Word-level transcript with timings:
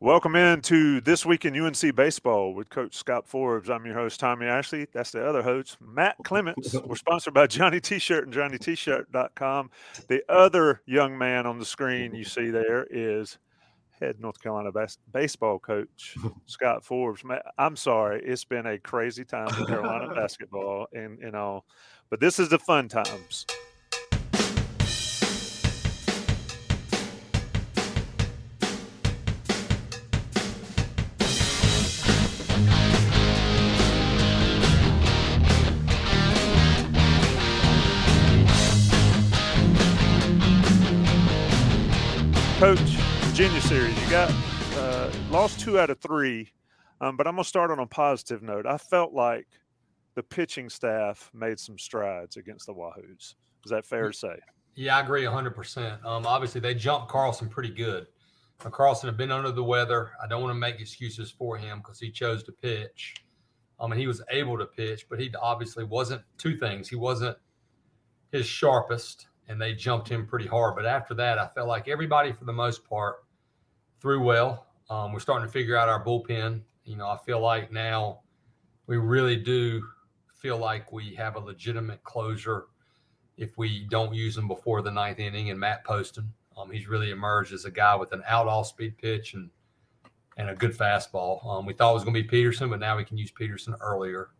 Welcome 0.00 0.36
in 0.36 0.60
to 0.62 1.00
This 1.00 1.26
Week 1.26 1.44
in 1.44 1.60
UNC 1.60 1.96
Baseball 1.96 2.54
with 2.54 2.70
Coach 2.70 2.94
Scott 2.94 3.26
Forbes. 3.26 3.68
I'm 3.68 3.84
your 3.84 3.96
host, 3.96 4.20
Tommy 4.20 4.46
Ashley. 4.46 4.86
That's 4.92 5.10
the 5.10 5.26
other 5.26 5.42
host, 5.42 5.76
Matt 5.80 6.14
Clements. 6.22 6.72
We're 6.86 6.94
sponsored 6.94 7.34
by 7.34 7.48
Johnny 7.48 7.80
T-Shirt 7.80 8.22
and 8.24 8.32
JohnnyT-Shirt.com. 8.32 9.70
The 10.06 10.22
other 10.28 10.82
young 10.86 11.18
man 11.18 11.46
on 11.46 11.58
the 11.58 11.64
screen 11.64 12.14
you 12.14 12.22
see 12.22 12.50
there 12.50 12.86
is 12.92 13.38
head 14.00 14.20
North 14.20 14.40
Carolina 14.40 14.70
bas- 14.70 14.98
baseball 15.12 15.58
coach, 15.58 16.16
Scott 16.46 16.84
Forbes. 16.84 17.24
Matt, 17.24 17.42
I'm 17.58 17.74
sorry. 17.74 18.22
It's 18.24 18.44
been 18.44 18.66
a 18.66 18.78
crazy 18.78 19.24
time 19.24 19.48
for 19.48 19.64
Carolina 19.64 20.14
basketball 20.14 20.86
and, 20.92 21.18
and 21.18 21.34
all, 21.34 21.64
but 22.08 22.20
this 22.20 22.38
is 22.38 22.50
the 22.50 22.58
fun 22.60 22.86
times. 22.86 23.46
Coach, 42.58 42.80
Virginia 42.80 43.60
series, 43.60 44.02
you 44.02 44.10
got 44.10 44.34
uh, 44.74 45.12
lost 45.30 45.60
two 45.60 45.78
out 45.78 45.90
of 45.90 46.00
three, 46.00 46.50
um, 47.00 47.16
but 47.16 47.28
I'm 47.28 47.34
gonna 47.34 47.44
start 47.44 47.70
on 47.70 47.78
a 47.78 47.86
positive 47.86 48.42
note. 48.42 48.66
I 48.66 48.78
felt 48.78 49.12
like 49.12 49.46
the 50.16 50.24
pitching 50.24 50.68
staff 50.68 51.30
made 51.32 51.60
some 51.60 51.78
strides 51.78 52.36
against 52.36 52.66
the 52.66 52.74
Wahoos. 52.74 53.36
Is 53.64 53.70
that 53.70 53.86
fair 53.86 54.10
to 54.10 54.12
say? 54.12 54.40
Yeah, 54.74 54.96
I 54.96 55.02
agree 55.02 55.22
100%. 55.22 56.04
Um, 56.04 56.26
obviously, 56.26 56.60
they 56.60 56.74
jumped 56.74 57.06
Carlson 57.06 57.48
pretty 57.48 57.70
good. 57.70 58.08
Now, 58.64 58.70
Carlson 58.70 59.08
had 59.08 59.16
been 59.16 59.30
under 59.30 59.52
the 59.52 59.62
weather. 59.62 60.10
I 60.20 60.26
don't 60.26 60.42
want 60.42 60.50
to 60.50 60.58
make 60.58 60.80
excuses 60.80 61.30
for 61.30 61.56
him 61.56 61.78
because 61.78 62.00
he 62.00 62.10
chose 62.10 62.42
to 62.42 62.50
pitch. 62.50 63.14
Um, 63.78 63.92
and 63.92 64.00
he 64.00 64.08
was 64.08 64.20
able 64.32 64.58
to 64.58 64.66
pitch, 64.66 65.06
but 65.08 65.20
he 65.20 65.32
obviously 65.40 65.84
wasn't 65.84 66.22
two 66.38 66.56
things. 66.56 66.88
He 66.88 66.96
wasn't 66.96 67.36
his 68.32 68.46
sharpest, 68.46 69.28
and 69.48 69.60
they 69.60 69.74
jumped 69.74 70.08
him 70.08 70.26
pretty 70.26 70.46
hard. 70.46 70.76
But 70.76 70.86
after 70.86 71.14
that, 71.14 71.38
I 71.38 71.48
felt 71.48 71.68
like 71.68 71.88
everybody, 71.88 72.32
for 72.32 72.44
the 72.44 72.52
most 72.52 72.88
part, 72.88 73.24
threw 74.00 74.22
well. 74.22 74.66
Um, 74.90 75.12
we're 75.12 75.20
starting 75.20 75.46
to 75.46 75.52
figure 75.52 75.76
out 75.76 75.88
our 75.88 76.04
bullpen. 76.04 76.62
You 76.84 76.96
know, 76.96 77.08
I 77.08 77.18
feel 77.18 77.40
like 77.40 77.72
now 77.72 78.20
we 78.86 78.96
really 78.96 79.36
do 79.36 79.82
feel 80.34 80.56
like 80.56 80.92
we 80.92 81.14
have 81.14 81.36
a 81.36 81.40
legitimate 81.40 82.02
closure 82.04 82.66
if 83.36 83.56
we 83.58 83.86
don't 83.90 84.14
use 84.14 84.36
him 84.36 84.48
before 84.48 84.82
the 84.82 84.90
ninth 84.90 85.18
inning. 85.18 85.50
And 85.50 85.58
Matt 85.58 85.84
Poston, 85.84 86.32
um, 86.56 86.70
he's 86.70 86.88
really 86.88 87.10
emerged 87.10 87.52
as 87.52 87.64
a 87.64 87.70
guy 87.70 87.94
with 87.96 88.12
an 88.12 88.22
out 88.26 88.46
off 88.46 88.68
speed 88.68 88.96
pitch 88.98 89.34
and 89.34 89.50
and 90.36 90.50
a 90.50 90.54
good 90.54 90.76
fastball. 90.76 91.44
Um, 91.44 91.66
we 91.66 91.72
thought 91.72 91.90
it 91.90 91.94
was 91.94 92.04
going 92.04 92.14
to 92.14 92.22
be 92.22 92.28
Peterson, 92.28 92.70
but 92.70 92.78
now 92.78 92.96
we 92.96 93.04
can 93.04 93.18
use 93.18 93.32
Peterson 93.32 93.74
earlier. 93.80 94.30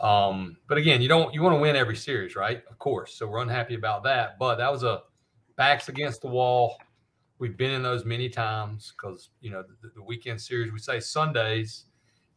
Um, 0.00 0.56
but 0.68 0.78
again, 0.78 1.00
you 1.00 1.08
don't 1.08 1.32
you 1.32 1.42
want 1.42 1.54
to 1.54 1.60
win 1.60 1.76
every 1.76 1.96
series, 1.96 2.36
right? 2.36 2.62
Of 2.70 2.78
course. 2.78 3.14
So 3.14 3.26
we're 3.26 3.40
unhappy 3.40 3.74
about 3.74 4.02
that. 4.04 4.38
But 4.38 4.56
that 4.56 4.70
was 4.70 4.82
a 4.82 5.02
backs 5.56 5.88
against 5.88 6.22
the 6.22 6.28
wall. 6.28 6.76
We've 7.38 7.56
been 7.56 7.70
in 7.70 7.82
those 7.82 8.04
many 8.04 8.28
times 8.28 8.92
because 8.96 9.30
you 9.40 9.50
know 9.50 9.62
the, 9.82 9.90
the 9.94 10.02
weekend 10.02 10.40
series. 10.40 10.72
We 10.72 10.78
say 10.78 11.00
Sundays, 11.00 11.86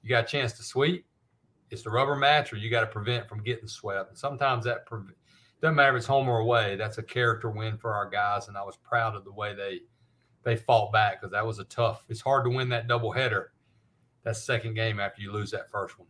you 0.02 0.10
got 0.10 0.26
a 0.26 0.28
chance 0.28 0.54
to 0.54 0.64
sweep. 0.64 1.06
It's 1.70 1.84
the 1.84 1.90
rubber 1.90 2.16
match, 2.16 2.54
or 2.54 2.58
you 2.58 2.70
got 2.70 2.82
to 2.82 2.88
prevent 2.88 3.28
from 3.28 3.44
getting 3.44 3.68
swept. 3.68 4.10
And 4.10 4.18
sometimes 4.18 4.64
that 4.66 4.86
pre- 4.86 5.02
doesn't 5.62 5.76
matter 5.76 5.96
if 5.96 6.00
it's 6.00 6.08
home 6.08 6.30
or 6.30 6.40
away. 6.40 6.76
That's 6.76 6.98
a 6.98 7.04
character 7.04 7.50
win 7.50 7.78
for 7.78 7.94
our 7.94 8.10
guys, 8.10 8.48
and 8.48 8.58
I 8.58 8.64
was 8.64 8.78
proud 8.78 9.16
of 9.16 9.26
the 9.26 9.34
way 9.34 9.54
they 9.54 9.82
they 10.44 10.56
fought 10.56 10.94
back 10.94 11.20
because 11.20 11.32
that 11.32 11.46
was 11.46 11.60
a 11.60 11.66
tough. 11.66 12.06
It's 12.08 12.22
hard 12.22 12.46
to 12.46 12.50
win 12.50 12.70
that 12.70 12.88
double 12.88 13.12
header, 13.12 13.52
that 14.24 14.38
second 14.38 14.76
game 14.76 15.00
after 15.00 15.22
you 15.22 15.32
lose 15.32 15.52
that 15.52 15.70
first 15.70 16.00
one. 16.00 16.08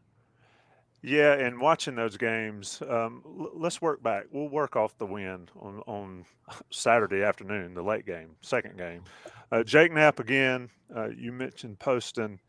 Yeah, 1.08 1.36
and 1.36 1.62
watching 1.62 1.96
those 1.96 2.18
games, 2.18 2.82
um, 2.82 3.24
l- 3.26 3.52
let's 3.56 3.82
work 3.82 4.04
back. 4.04 4.26
We'll 4.30 4.50
work 4.50 4.76
off 4.76 4.98
the 4.98 5.06
win 5.06 5.48
on, 5.58 5.82
on 5.88 6.26
Saturday 6.70 7.24
afternoon, 7.24 7.74
the 7.74 7.82
late 7.82 8.06
game, 8.06 8.32
second 8.42 8.78
game. 8.78 9.06
Uh, 9.50 9.64
Jake 9.64 9.94
Knapp 9.94 10.20
again. 10.20 10.70
Uh, 10.94 11.08
you 11.18 11.32
mentioned 11.32 11.80
Poston. 11.80 12.42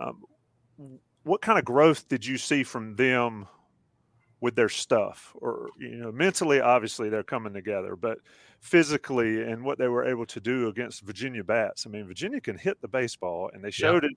Um, 0.00 0.22
what 1.24 1.42
kind 1.42 1.58
of 1.58 1.66
growth 1.66 2.08
did 2.08 2.24
you 2.24 2.38
see 2.38 2.62
from 2.62 2.96
them 2.96 3.46
with 4.40 4.56
their 4.56 4.70
stuff? 4.70 5.34
Or 5.34 5.68
you 5.78 5.96
know, 5.96 6.10
mentally, 6.10 6.58
obviously 6.58 7.10
they're 7.10 7.22
coming 7.22 7.52
together, 7.52 7.96
but 7.96 8.16
physically 8.60 9.42
and 9.42 9.62
what 9.62 9.76
they 9.76 9.88
were 9.88 10.06
able 10.06 10.24
to 10.24 10.40
do 10.40 10.68
against 10.68 11.02
Virginia 11.02 11.44
bats. 11.44 11.86
I 11.86 11.90
mean, 11.90 12.06
Virginia 12.06 12.40
can 12.40 12.56
hit 12.56 12.80
the 12.80 12.88
baseball, 12.88 13.50
and 13.52 13.62
they 13.62 13.70
showed 13.70 14.04
it 14.04 14.12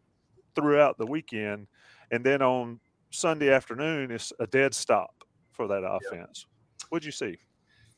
throughout 0.56 0.98
the 0.98 1.06
weekend. 1.06 1.68
And 2.12 2.26
then 2.26 2.42
on 2.42 2.80
Sunday 3.10 3.52
afternoon, 3.52 4.12
is 4.12 4.34
a 4.40 4.48
dead 4.48 4.74
stop 4.74 5.24
for 5.52 5.68
that 5.68 5.84
offense. 5.84 6.46
What'd 6.90 7.06
you 7.06 7.12
see? 7.12 7.38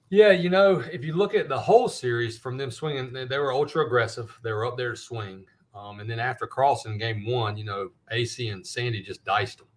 Yeah, 0.10 0.32
you 0.32 0.50
know, 0.50 0.84
if 0.92 1.06
you 1.06 1.14
look 1.14 1.36
at 1.36 1.48
the 1.48 1.60
whole 1.60 1.88
series 1.88 2.38
from 2.38 2.58
them 2.58 2.70
swinging, 2.70 3.14
they, 3.14 3.26
they 3.26 3.38
were 3.38 3.54
ultra 3.54 3.86
aggressive. 3.86 4.38
They 4.44 4.52
were 4.52 4.66
up 4.66 4.78
there 4.78 4.92
to 4.92 4.98
swing. 4.98 5.46
Um, 5.74 6.02
and 6.02 6.10
then 6.10 6.20
after 6.20 6.46
Carlson 6.46 6.98
game 6.98 7.26
one, 7.26 7.56
you 7.56 7.64
know, 7.64 7.90
AC 8.12 8.50
and 8.50 8.66
Sandy 8.66 9.02
just 9.02 9.24
diced 9.24 9.60
them. 9.60 9.68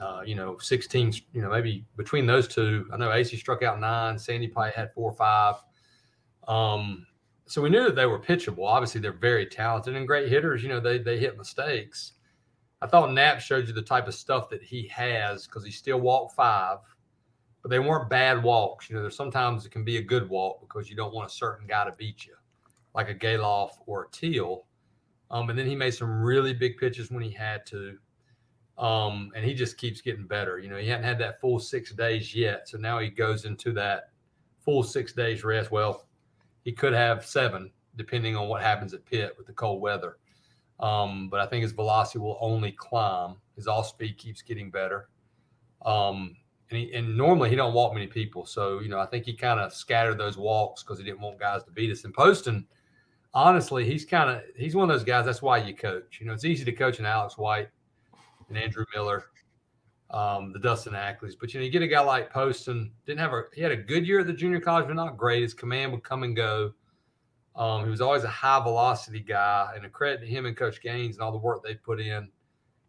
Uh, 0.00 0.22
you 0.24 0.34
know, 0.34 0.56
16, 0.58 1.12
you 1.32 1.42
know, 1.42 1.50
maybe 1.50 1.84
between 1.96 2.24
those 2.24 2.48
two, 2.48 2.88
I 2.92 2.96
know 2.96 3.12
AC 3.12 3.36
struck 3.36 3.62
out 3.62 3.80
nine, 3.80 4.18
Sandy 4.18 4.48
probably 4.48 4.72
had 4.72 4.92
four 4.94 5.10
or 5.10 5.14
five. 5.14 5.56
Um, 6.46 7.06
so 7.46 7.60
we 7.60 7.68
knew 7.68 7.84
that 7.84 7.96
they 7.96 8.06
were 8.06 8.20
pitchable. 8.20 8.66
Obviously, 8.66 9.00
they're 9.00 9.12
very 9.12 9.44
talented 9.46 9.96
and 9.96 10.06
great 10.06 10.28
hitters. 10.28 10.62
You 10.62 10.68
know, 10.68 10.80
they 10.80 10.98
they 10.98 11.18
hit 11.18 11.36
mistakes. 11.36 12.12
I 12.80 12.86
thought 12.86 13.12
Knapp 13.12 13.40
showed 13.40 13.66
you 13.66 13.74
the 13.74 13.82
type 13.82 14.06
of 14.06 14.14
stuff 14.14 14.48
that 14.50 14.62
he 14.62 14.86
has 14.88 15.46
because 15.46 15.64
he 15.64 15.70
still 15.70 16.00
walked 16.00 16.34
five, 16.34 16.78
but 17.62 17.70
they 17.70 17.80
weren't 17.80 18.08
bad 18.08 18.42
walks. 18.42 18.88
You 18.88 18.96
know, 18.96 19.02
there's 19.02 19.16
sometimes 19.16 19.66
it 19.66 19.72
can 19.72 19.84
be 19.84 19.96
a 19.96 20.02
good 20.02 20.28
walk 20.28 20.60
because 20.60 20.88
you 20.88 20.96
don't 20.96 21.14
want 21.14 21.28
a 21.28 21.34
certain 21.34 21.66
guy 21.66 21.84
to 21.84 21.92
beat 21.92 22.24
you, 22.24 22.34
like 22.94 23.08
a 23.08 23.14
Gelof 23.14 23.70
or 23.86 24.04
a 24.04 24.10
Teel. 24.10 24.64
Um, 25.30 25.50
and 25.50 25.58
then 25.58 25.66
he 25.66 25.74
made 25.74 25.90
some 25.90 26.22
really 26.22 26.54
big 26.54 26.78
pitches 26.78 27.10
when 27.10 27.22
he 27.22 27.30
had 27.30 27.66
to. 27.66 27.98
Um, 28.78 29.32
and 29.34 29.44
he 29.44 29.54
just 29.54 29.76
keeps 29.76 30.00
getting 30.00 30.26
better. 30.26 30.60
You 30.60 30.68
know, 30.68 30.76
he 30.76 30.88
hadn't 30.88 31.04
had 31.04 31.18
that 31.18 31.40
full 31.40 31.58
six 31.58 31.92
days 31.92 32.32
yet. 32.32 32.68
So 32.68 32.78
now 32.78 33.00
he 33.00 33.08
goes 33.08 33.44
into 33.44 33.72
that 33.72 34.10
full 34.64 34.84
six 34.84 35.12
days 35.12 35.42
rest. 35.42 35.72
Well, 35.72 36.06
he 36.62 36.70
could 36.70 36.92
have 36.92 37.26
seven, 37.26 37.72
depending 37.96 38.36
on 38.36 38.48
what 38.48 38.62
happens 38.62 38.94
at 38.94 39.04
Pitt 39.04 39.34
with 39.36 39.48
the 39.48 39.52
cold 39.52 39.82
weather. 39.82 40.18
Um, 40.80 41.28
but 41.28 41.40
I 41.40 41.46
think 41.46 41.62
his 41.62 41.72
velocity 41.72 42.18
will 42.18 42.38
only 42.40 42.72
climb. 42.72 43.36
His 43.56 43.66
off 43.66 43.88
speed 43.88 44.16
keeps 44.18 44.42
getting 44.42 44.70
better. 44.70 45.08
Um, 45.84 46.36
and, 46.70 46.78
he, 46.78 46.92
and 46.92 47.16
normally 47.16 47.50
he 47.50 47.56
don't 47.56 47.74
walk 47.74 47.94
many 47.94 48.06
people. 48.06 48.44
So, 48.46 48.80
you 48.80 48.88
know, 48.88 48.98
I 48.98 49.06
think 49.06 49.24
he 49.24 49.32
kind 49.32 49.58
of 49.58 49.72
scattered 49.72 50.18
those 50.18 50.36
walks 50.36 50.82
because 50.82 50.98
he 50.98 51.04
didn't 51.04 51.20
want 51.20 51.40
guys 51.40 51.64
to 51.64 51.70
beat 51.70 51.90
us. 51.90 52.04
And 52.04 52.14
Poston, 52.14 52.66
honestly, 53.34 53.84
he's 53.84 54.04
kind 54.04 54.30
of 54.30 54.42
he's 54.56 54.74
one 54.74 54.88
of 54.88 54.94
those 54.94 55.04
guys. 55.04 55.24
That's 55.24 55.42
why 55.42 55.58
you 55.58 55.74
coach. 55.74 56.18
You 56.20 56.26
know, 56.26 56.32
it's 56.32 56.44
easy 56.44 56.64
to 56.64 56.72
coach 56.72 56.98
an 56.98 57.06
Alex 57.06 57.38
White 57.38 57.68
and 58.48 58.58
Andrew 58.58 58.84
Miller, 58.94 59.26
um, 60.10 60.52
the 60.52 60.58
Dustin 60.58 60.94
Ackleys. 60.94 61.34
But 61.38 61.52
you 61.52 61.60
know, 61.60 61.64
you 61.64 61.70
get 61.70 61.82
a 61.82 61.88
guy 61.88 62.00
like 62.00 62.30
Poston. 62.30 62.92
Didn't 63.06 63.20
have 63.20 63.32
a 63.32 63.44
he 63.54 63.62
had 63.62 63.72
a 63.72 63.76
good 63.76 64.06
year 64.06 64.20
at 64.20 64.26
the 64.26 64.32
junior 64.32 64.60
college, 64.60 64.86
but 64.86 64.94
not 64.94 65.16
great. 65.16 65.42
His 65.42 65.54
command 65.54 65.92
would 65.92 66.02
come 66.02 66.22
and 66.22 66.36
go. 66.36 66.72
Um, 67.58 67.82
he 67.84 67.90
was 67.90 68.00
always 68.00 68.22
a 68.22 68.28
high 68.28 68.62
velocity 68.62 69.18
guy, 69.18 69.72
and 69.74 69.84
a 69.84 69.88
credit 69.88 70.20
to 70.20 70.26
him 70.26 70.46
and 70.46 70.56
Coach 70.56 70.80
Gaines 70.80 71.16
and 71.16 71.24
all 71.24 71.32
the 71.32 71.38
work 71.38 71.62
they 71.62 71.74
put 71.74 72.00
in. 72.00 72.28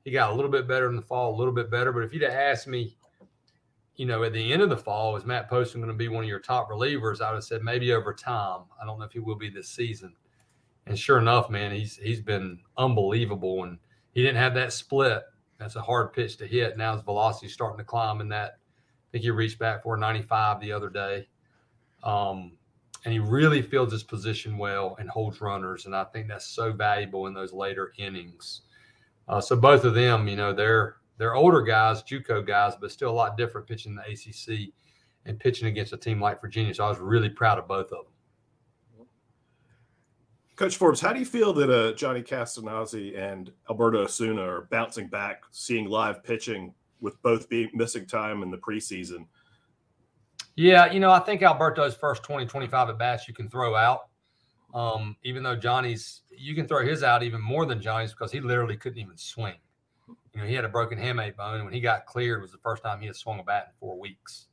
He 0.06 0.12
got 0.12 0.32
a 0.32 0.34
little 0.34 0.52
bit 0.52 0.68
better 0.68 0.88
in 0.88 0.96
the 0.96 1.02
fall, 1.02 1.34
a 1.34 1.38
little 1.38 1.54
bit 1.54 1.72
better. 1.72 1.92
But 1.92 2.04
if 2.04 2.14
you'd 2.14 2.22
have 2.22 2.32
asked 2.32 2.68
me, 2.68 2.96
you 3.96 4.06
know, 4.06 4.24
at 4.24 4.32
the 4.32 4.54
end 4.54 4.62
of 4.62 4.70
the 4.70 4.78
fall, 4.78 5.18
is 5.18 5.26
Matt 5.26 5.50
Poston 5.50 5.82
going 5.82 5.92
to 5.92 5.98
be 5.98 6.08
one 6.08 6.24
of 6.24 6.30
your 6.30 6.40
top 6.40 6.70
relievers? 6.70 7.20
I 7.20 7.32
would 7.32 7.38
have 7.38 7.44
said 7.44 7.64
maybe 7.64 7.92
over 7.94 8.14
time. 8.14 8.62
I 8.82 8.86
don't 8.86 9.00
know 9.00 9.06
if 9.06 9.12
he 9.12 9.20
will 9.20 9.36
be 9.36 9.50
this 9.50 9.70
season. 9.70 10.14
And 10.86 10.98
sure 10.98 11.18
enough, 11.18 11.50
man, 11.50 11.72
he's 11.72 11.98
he's 11.98 12.22
been 12.22 12.60
unbelievable. 12.78 13.64
And 13.64 13.80
he 14.14 14.22
didn't 14.22 14.38
have 14.38 14.54
that 14.54 14.72
split. 14.72 15.24
That's 15.58 15.76
a 15.76 15.82
hard 15.82 16.14
pitch 16.14 16.38
to 16.38 16.48
hit. 16.48 16.78
Now 16.78 16.94
his 16.94 17.04
velocity's 17.04 17.54
starting 17.54 17.80
to 17.80 17.84
climb 17.84 18.22
in 18.22 18.30
that. 18.30 18.52
I 18.52 19.08
think 19.12 19.24
he 19.24 19.32
reached 19.32 19.60
back 19.60 19.82
for 19.82 19.98
95 19.98 20.62
the 20.62 20.72
other 20.72 20.90
day. 20.90 21.28
Um, 22.04 22.54
and 23.06 23.14
he 23.14 23.20
really 23.20 23.62
fields 23.62 23.94
his 23.94 24.04
position 24.04 24.58
well 24.58 24.96
and 25.00 25.10
holds 25.10 25.42
runners. 25.42 25.86
And 25.86 25.96
I 25.96 26.04
think 26.06 26.28
that's 26.28 26.48
so 26.48 26.72
valuable 26.74 27.28
in 27.28 27.34
those 27.34 27.54
later 27.54 27.94
innings. 27.98 28.62
Uh, 29.28 29.40
so 29.40 29.56
both 29.56 29.86
of 29.86 29.94
them, 29.94 30.28
you 30.28 30.36
know, 30.36 30.54
they're 30.54 30.98
they're 31.18 31.36
older 31.36 31.62
guys, 31.62 32.02
JUCO 32.04 32.48
guys, 32.48 32.74
but 32.80 32.92
still 32.92 33.12
a 33.12 33.12
lot 33.12 33.38
different 33.38 33.68
pitching 33.68 33.92
in 33.92 33.96
the 33.98 34.04
ACC 34.04 34.74
and 35.26 35.40
pitching 35.40 35.68
against 35.68 35.92
a 35.92 35.98
team 35.98 36.22
like 36.22 36.40
Virginia. 36.40 36.74
So 36.74 36.86
I 36.86 36.90
was 36.90 36.98
really 37.00 37.30
proud 37.30 37.60
of 37.60 37.68
both 37.68 37.92
of 37.92 38.06
them. 38.06 39.06
Coach 40.56 40.76
Forbes, 40.76 41.00
how 41.00 41.14
do 41.14 41.20
you 41.20 41.26
feel 41.26 41.54
that 41.54 41.70
uh, 41.70 41.94
Johnny 41.94 42.22
Castagnozzi 42.22 43.18
and 43.18 43.52
Alberto 43.70 44.04
Osuna 44.04 44.42
are 44.42 44.68
bouncing 44.72 45.08
back, 45.08 45.44
seeing 45.52 45.90
live 45.90 46.22
pitching 46.22 46.74
with 47.00 47.22
both 47.22 47.48
being 47.48 47.70
missing 47.74 48.06
time 48.06 48.44
in 48.44 48.52
the 48.52 48.58
preseason? 48.58 49.26
Yeah, 50.60 50.92
you 50.92 51.00
know, 51.00 51.10
I 51.10 51.20
think 51.20 51.42
Alberto's 51.42 51.96
first 51.96 52.22
20, 52.24 52.46
25 52.46 52.90
at 52.90 52.98
bats 52.98 53.30
you 53.30 53.34
can 53.34 53.48
throw 53.48 53.78
out. 53.78 54.10
Um, 54.74 55.16
even 55.24 55.42
though 55.42 55.56
Johnny's, 55.56 56.24
you 56.38 56.54
can 56.54 56.68
throw 56.68 56.86
his 56.86 57.02
out 57.02 57.24
even 57.24 57.40
more 57.40 57.66
than 57.66 57.82
Johnny's 57.82 58.12
because 58.12 58.30
he 58.30 58.42
literally 58.42 58.76
couldn't 58.76 59.00
even 59.00 59.16
swing. 59.16 59.56
You 60.34 60.42
know, 60.42 60.46
he 60.46 60.54
had 60.54 60.66
a 60.66 60.68
broken 60.68 60.98
hamate 60.98 61.38
bone. 61.38 61.56
And 61.56 61.64
when 61.64 61.74
he 61.74 61.80
got 61.80 62.06
cleared, 62.06 62.42
was 62.42 62.52
the 62.52 62.58
first 62.58 62.84
time 62.84 63.00
he 63.00 63.08
had 63.08 63.16
swung 63.16 63.40
a 63.40 63.44
bat 63.44 63.68
in 63.70 63.74
four 63.80 63.98
weeks. 63.98 64.48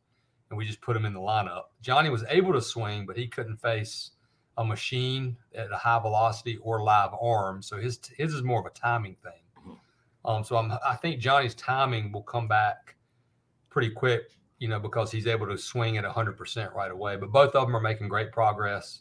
And 0.49 0.57
we 0.57 0.65
just 0.65 0.81
put 0.81 0.97
him 0.97 1.07
in 1.07 1.13
the 1.13 1.19
lineup. 1.19 1.65
Johnny 1.83 2.09
was 2.09 2.23
able 2.29 2.53
to 2.53 2.63
swing, 2.63 3.05
but 3.05 3.17
he 3.17 3.27
couldn't 3.27 3.57
face 3.57 4.13
a 4.59 4.65
machine 4.65 5.37
at 5.57 5.73
a 5.73 5.77
high 5.77 5.99
velocity 5.99 6.57
or 6.59 6.85
live 6.85 7.11
arm. 7.21 7.63
So 7.63 7.79
his 7.79 7.99
his 8.17 8.33
is 8.33 8.45
more 8.45 8.61
of 8.61 8.67
a 8.67 8.71
timing 8.71 9.17
thing. 9.25 9.43
Mm-hmm. 9.59 10.31
Um, 10.31 10.45
so 10.45 10.57
I'm, 10.57 10.73
I 10.87 10.95
think 10.95 11.19
Johnny's 11.19 11.57
timing 11.57 12.13
will 12.13 12.23
come 12.23 12.47
back 12.47 12.95
pretty 13.71 13.91
quick, 13.91 14.31
you 14.59 14.69
know, 14.69 14.79
because 14.79 15.11
he's 15.11 15.27
able 15.27 15.47
to 15.47 15.59
swing 15.59 15.97
at 15.97 16.05
100% 16.05 16.75
right 16.75 16.91
away. 16.91 17.17
But 17.17 17.33
both 17.33 17.55
of 17.55 17.67
them 17.67 17.77
are 17.77 17.81
making 17.81 18.09
great 18.09 18.33
progress. 18.33 19.01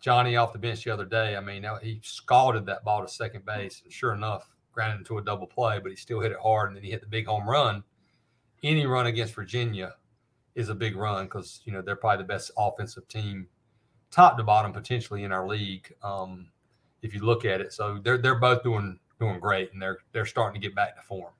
Johnny 0.00 0.36
off 0.36 0.52
the 0.52 0.58
bench 0.58 0.84
the 0.84 0.92
other 0.92 1.04
day, 1.04 1.36
I 1.36 1.40
mean, 1.40 1.66
he 1.82 2.00
scalded 2.02 2.66
that 2.66 2.84
ball 2.84 3.02
to 3.02 3.08
second 3.08 3.44
base. 3.44 3.80
And 3.82 3.92
sure 3.92 4.12
enough, 4.12 4.50
grounded 4.72 4.98
into 4.98 5.18
a 5.18 5.24
double 5.24 5.46
play, 5.46 5.80
but 5.80 5.90
he 5.90 5.96
still 5.96 6.20
hit 6.20 6.32
it 6.32 6.38
hard. 6.42 6.68
And 6.68 6.76
then 6.76 6.84
he 6.84 6.90
hit 6.90 7.00
the 7.00 7.06
big 7.06 7.26
home 7.26 7.48
run. 7.48 7.82
Any 8.62 8.86
run 8.86 9.06
against 9.06 9.34
Virginia 9.34 9.94
is 10.54 10.68
a 10.68 10.74
big 10.74 10.96
run 10.96 11.24
because 11.24 11.60
you 11.64 11.72
know 11.72 11.82
they're 11.82 11.96
probably 11.96 12.22
the 12.22 12.28
best 12.28 12.50
offensive 12.56 13.06
team, 13.08 13.48
top 14.10 14.36
to 14.36 14.44
bottom, 14.44 14.72
potentially 14.72 15.24
in 15.24 15.32
our 15.32 15.46
league. 15.46 15.92
Um, 16.02 16.48
if 17.02 17.14
you 17.14 17.20
look 17.24 17.44
at 17.44 17.60
it, 17.60 17.72
so 17.72 17.98
they're 18.02 18.18
they're 18.18 18.38
both 18.38 18.62
doing 18.62 18.98
doing 19.20 19.40
great, 19.40 19.72
and 19.72 19.82
they're 19.82 19.98
they're 20.12 20.26
starting 20.26 20.60
to 20.60 20.66
get 20.66 20.74
back 20.74 20.96
to 20.96 21.02
form. 21.02 21.32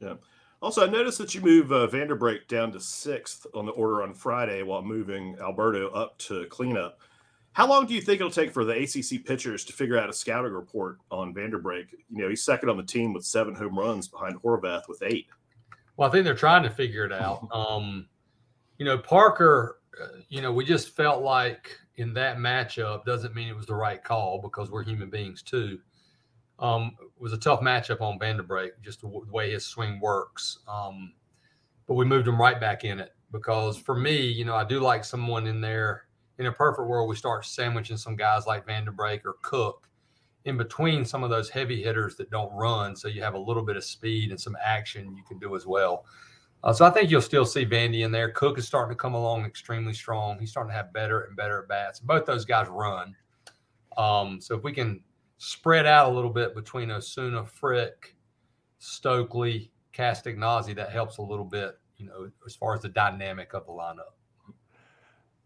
Yeah. 0.00 0.14
Also, 0.60 0.84
I 0.84 0.90
noticed 0.90 1.18
that 1.18 1.34
you 1.34 1.40
move 1.40 1.70
uh, 1.70 1.86
Van 1.86 2.08
De 2.08 2.16
Brake 2.16 2.48
down 2.48 2.72
to 2.72 2.80
sixth 2.80 3.46
on 3.54 3.64
the 3.64 3.72
order 3.72 4.02
on 4.02 4.12
Friday, 4.12 4.62
while 4.62 4.82
moving 4.82 5.36
Alberto 5.40 5.88
up 5.90 6.18
to 6.18 6.46
cleanup. 6.46 6.98
How 7.52 7.66
long 7.66 7.86
do 7.86 7.94
you 7.94 8.00
think 8.00 8.20
it'll 8.20 8.30
take 8.30 8.52
for 8.52 8.64
the 8.64 8.72
ACC 8.72 9.24
pitchers 9.24 9.64
to 9.64 9.72
figure 9.72 9.98
out 9.98 10.08
a 10.08 10.12
scouting 10.12 10.52
report 10.52 10.98
on 11.10 11.32
Van 11.32 11.50
De 11.50 11.58
Brake? 11.58 11.92
You 12.10 12.22
know, 12.22 12.28
he's 12.28 12.42
second 12.42 12.70
on 12.70 12.76
the 12.76 12.82
team 12.82 13.12
with 13.12 13.24
seven 13.24 13.54
home 13.54 13.78
runs 13.78 14.08
behind 14.08 14.40
Horvath 14.40 14.88
with 14.88 15.02
eight. 15.02 15.26
Well, 15.96 16.08
I 16.08 16.12
think 16.12 16.24
they're 16.24 16.34
trying 16.34 16.62
to 16.64 16.70
figure 16.70 17.04
it 17.04 17.12
out. 17.12 17.48
Um, 17.52 18.08
you 18.78 18.84
know, 18.84 18.96
Parker, 18.96 19.80
uh, 20.00 20.18
you 20.28 20.40
know, 20.40 20.52
we 20.52 20.64
just 20.64 20.94
felt 20.94 21.22
like 21.22 21.76
in 21.96 22.14
that 22.14 22.36
matchup 22.36 23.04
doesn't 23.04 23.34
mean 23.34 23.48
it 23.48 23.56
was 23.56 23.66
the 23.66 23.74
right 23.74 24.02
call 24.02 24.40
because 24.40 24.70
we're 24.70 24.84
human 24.84 25.10
beings 25.10 25.42
too. 25.42 25.80
Um, 26.58 26.96
it 27.00 27.22
was 27.22 27.32
a 27.32 27.38
tough 27.38 27.60
matchup 27.60 28.00
on 28.00 28.18
Van 28.18 28.36
De 28.36 28.42
Brake, 28.42 28.72
just 28.82 29.00
the, 29.00 29.08
way 29.08 29.52
his 29.52 29.64
swing 29.64 30.00
works. 30.00 30.58
Um, 30.68 31.12
but 31.86 31.94
we 31.94 32.04
moved 32.04 32.26
him 32.26 32.40
right 32.40 32.60
back 32.60 32.84
in 32.84 32.98
it 33.00 33.14
because 33.32 33.76
for 33.76 33.94
me, 33.94 34.20
you 34.20 34.44
know, 34.44 34.54
I 34.54 34.64
do 34.64 34.80
like 34.80 35.04
someone 35.04 35.46
in 35.46 35.60
there 35.60 36.08
in 36.38 36.46
a 36.46 36.52
perfect 36.52 36.88
world, 36.88 37.08
we 37.08 37.16
start 37.16 37.44
sandwiching 37.44 37.96
some 37.96 38.16
guys 38.16 38.46
like 38.46 38.66
Van 38.66 38.84
De 38.84 38.92
Brake 38.92 39.26
or 39.26 39.36
Cook 39.42 39.88
in 40.44 40.56
between 40.56 41.04
some 41.04 41.24
of 41.24 41.30
those 41.30 41.50
heavy 41.50 41.82
hitters 41.82 42.16
that 42.16 42.30
don't 42.30 42.52
run. 42.52 42.94
So 42.94 43.08
you 43.08 43.22
have 43.22 43.34
a 43.34 43.38
little 43.38 43.64
bit 43.64 43.76
of 43.76 43.84
speed 43.84 44.30
and 44.30 44.40
some 44.40 44.56
action 44.64 45.16
you 45.16 45.24
can 45.24 45.38
do 45.38 45.56
as 45.56 45.66
well. 45.66 46.04
Uh, 46.62 46.72
so 46.72 46.84
I 46.84 46.90
think 46.90 47.10
you'll 47.10 47.20
still 47.20 47.44
see 47.44 47.66
Vandy 47.66 48.04
in 48.04 48.12
there. 48.12 48.30
Cook 48.30 48.58
is 48.58 48.66
starting 48.66 48.96
to 48.96 49.00
come 49.00 49.14
along 49.14 49.44
extremely 49.44 49.92
strong. 49.92 50.38
He's 50.38 50.50
starting 50.50 50.70
to 50.70 50.76
have 50.76 50.92
better 50.92 51.22
and 51.22 51.36
better 51.36 51.62
at 51.62 51.68
bats. 51.68 52.00
Both 52.00 52.24
those 52.24 52.44
guys 52.44 52.68
run. 52.68 53.14
Um, 53.96 54.40
so 54.40 54.56
if 54.56 54.62
we 54.62 54.72
can 54.72 55.02
spread 55.38 55.86
out 55.86 56.10
a 56.10 56.14
little 56.14 56.32
bit 56.32 56.54
between 56.54 56.90
Osuna, 56.90 57.44
Frick, 57.44 58.14
Stokely, 58.78 59.70
Castagnozzi, 59.92 60.74
that 60.74 60.90
helps 60.90 61.18
a 61.18 61.22
little 61.22 61.44
bit, 61.44 61.78
you 61.96 62.06
know, 62.06 62.30
as 62.46 62.54
far 62.54 62.74
as 62.74 62.82
the 62.82 62.88
dynamic 62.88 63.54
of 63.54 63.66
the 63.66 63.72
lineup. 63.72 64.12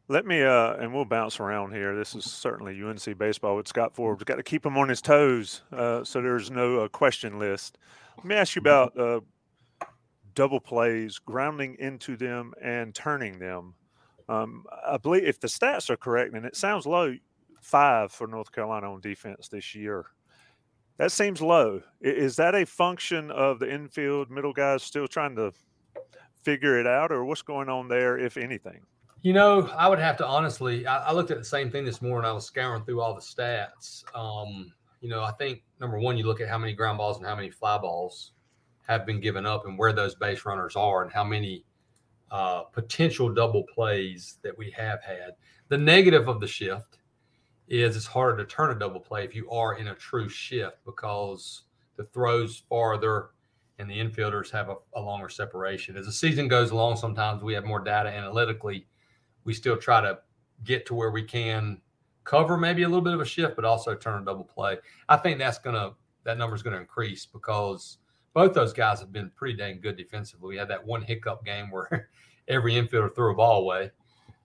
Let 0.09 0.27
me, 0.27 0.43
uh, 0.43 0.75
and 0.75 0.93
we'll 0.93 1.05
bounce 1.05 1.41
around 1.41 1.73
here. 1.73 1.97
This 1.97 2.15
is 2.15 2.25
certainly 2.25 2.83
UNC 2.83 3.17
baseball 3.17 3.57
with 3.57 3.69
Scott 3.69 3.95
Forbes. 3.95 4.25
Got 4.25 4.37
to 4.37 4.43
keep 4.43 4.67
him 4.67 4.77
on 4.77 4.89
his 4.89 5.01
toes, 5.01 5.63
uh, 5.73 6.05
so 6.05 6.21
there's 6.21 6.51
no 6.51 6.81
uh, 6.81 6.89
question 6.89 7.39
list. 7.39 7.79
Let 8.19 8.27
me 8.27 8.35
ask 8.35 8.57
you 8.57 8.61
about 8.61 8.99
uh, 8.99 9.21
double 10.35 10.61
plays, 10.61 11.19
grounding 11.19 11.77
into 11.79 12.17
them 12.17 12.53
and 12.61 12.95
turning 12.95 13.39
them. 13.39 13.75
Um, 14.29 14.65
I 14.87 14.97
believe 14.97 15.25
if 15.25 15.41
the 15.41 15.49
stats 15.49 15.89
are 15.89 15.97
correct, 15.97 16.35
and 16.35 16.45
it 16.45 16.57
sounds 16.57 16.85
low, 16.85 17.15
five 17.63 18.13
for 18.13 18.27
North 18.27 18.53
Carolina 18.53 18.93
on 18.93 19.01
defense 19.01 19.49
this 19.49 19.75
year. 19.75 20.07
That 20.99 21.11
seems 21.11 21.41
low. 21.41 21.81
Is 22.01 22.37
that 22.37 22.55
a 22.55 22.67
function 22.67 23.31
of 23.31 23.59
the 23.59 23.73
infield 23.73 24.31
middle 24.31 24.53
guys 24.53 24.83
still 24.83 25.09
trying 25.09 25.37
to 25.37 25.53
figure 26.43 26.79
it 26.79 26.87
out, 26.87 27.11
or 27.11 27.25
what's 27.25 27.43
going 27.43 27.69
on 27.69 27.89
there, 27.89 28.19
if 28.19 28.37
anything? 28.37 28.81
You 29.23 29.33
know, 29.33 29.69
I 29.77 29.89
would 29.89 30.01
have 30.01 30.17
to 30.19 30.27
honestly. 30.27 30.87
I, 30.87 31.09
I, 31.09 31.13
looked 31.13 31.31
at 31.31 31.39
the 31.39 31.45
same 31.45 31.71
thing 31.71 31.85
this 31.85 32.03
morning. 32.03 32.29
I 32.29 32.33
was 32.33 32.45
scouring 32.45 32.85
through 32.85 33.01
all 33.01 33.15
the 33.15 33.21
stats. 33.21 34.05
Um, 34.15 34.73
you 35.01 35.09
know, 35.09 35.23
I 35.23 35.33
think 35.33 35.63
number 35.81 35.99
one, 35.99 36.19
you 36.19 36.25
look 36.25 36.41
at 36.41 36.49
how 36.49 36.59
many 36.59 36.73
ground 36.73 36.99
balls 36.99 37.17
and 37.19 37.27
how 37.27 37.37
many 37.37 37.51
fly 37.51 37.79
balls 37.79 38.33
have 38.87 39.07
been 39.07 39.21
given 39.21 39.47
up, 39.47 39.65
and 39.67 39.79
where 39.79 39.93
those 39.93 40.17
base 40.17 40.45
runners 40.45 40.77
are, 40.77 41.05
and 41.05 41.13
how 41.13 41.25
many 41.25 41.65
uh, 42.33 42.63
potential 42.63 43.33
double 43.33 43.65
plays 43.75 44.39
that 44.43 44.57
we 44.59 44.71
have 44.73 45.03
had. 45.03 45.33
The 45.69 45.79
negative 45.79 46.29
of 46.29 46.41
the 46.41 46.47
shift 46.47 46.99
is 47.73 47.97
it's 47.97 48.07
harder 48.07 48.37
to 48.37 48.45
turn 48.45 48.71
a 48.71 48.79
double 48.79 49.01
play 49.01 49.25
if 49.25 49.35
you 49.35 49.51
are 49.51 49.75
in 49.77 49.89
a 49.89 49.95
true 49.95 50.29
shift 50.29 50.79
because 50.85 51.63
the 51.97 52.05
throws 52.05 52.63
farther 52.69 53.31
and 53.79 53.91
the 53.91 53.99
infielders 53.99 54.51
have 54.51 54.69
a, 54.69 54.77
a 54.95 55.01
longer 55.01 55.29
separation. 55.29 55.97
As 55.97 56.07
the 56.07 56.13
season 56.13 56.47
goes 56.47 56.71
along, 56.71 56.97
sometimes 56.97 57.43
we 57.43 57.55
have 57.55 57.65
more 57.65 57.81
data 57.81 58.09
analytically 58.11 58.87
we 59.45 59.55
still 59.55 59.77
try 59.77 60.01
to 60.01 60.19
get 60.65 60.87
to 60.87 60.95
where 60.95 61.11
we 61.11 61.23
can 61.23 61.81
cover 62.25 62.57
maybe 62.57 62.83
a 62.83 62.89
little 62.89 63.03
bit 63.03 63.15
of 63.15 63.21
a 63.21 63.25
shift, 63.25 63.57
but 63.57 63.65
also 63.65 63.95
turn 63.95 64.23
a 64.23 64.25
double 64.25 64.45
play. 64.45 64.79
I 65.09 65.17
think 65.17 65.39
that's 65.39 65.59
gonna 65.59 65.93
that 66.25 66.39
number 66.39 66.55
is 66.55 66.63
gonna 66.63 66.79
increase 66.79 67.27
because 67.27 67.99
both 68.35 68.55
those 68.55 68.73
guys 68.73 69.01
have 69.01 69.13
been 69.13 69.31
pretty 69.35 69.57
dang 69.57 69.81
good 69.81 69.97
defensively. 69.97 70.51
We 70.51 70.57
had 70.57 70.69
that 70.69 70.85
one 70.85 71.03
hiccup 71.03 71.45
game 71.45 71.71
where 71.71 72.11
every 72.49 72.75
infielder 72.75 73.15
threw 73.15 73.33
a 73.33 73.35
ball 73.35 73.63
away. 73.63 73.91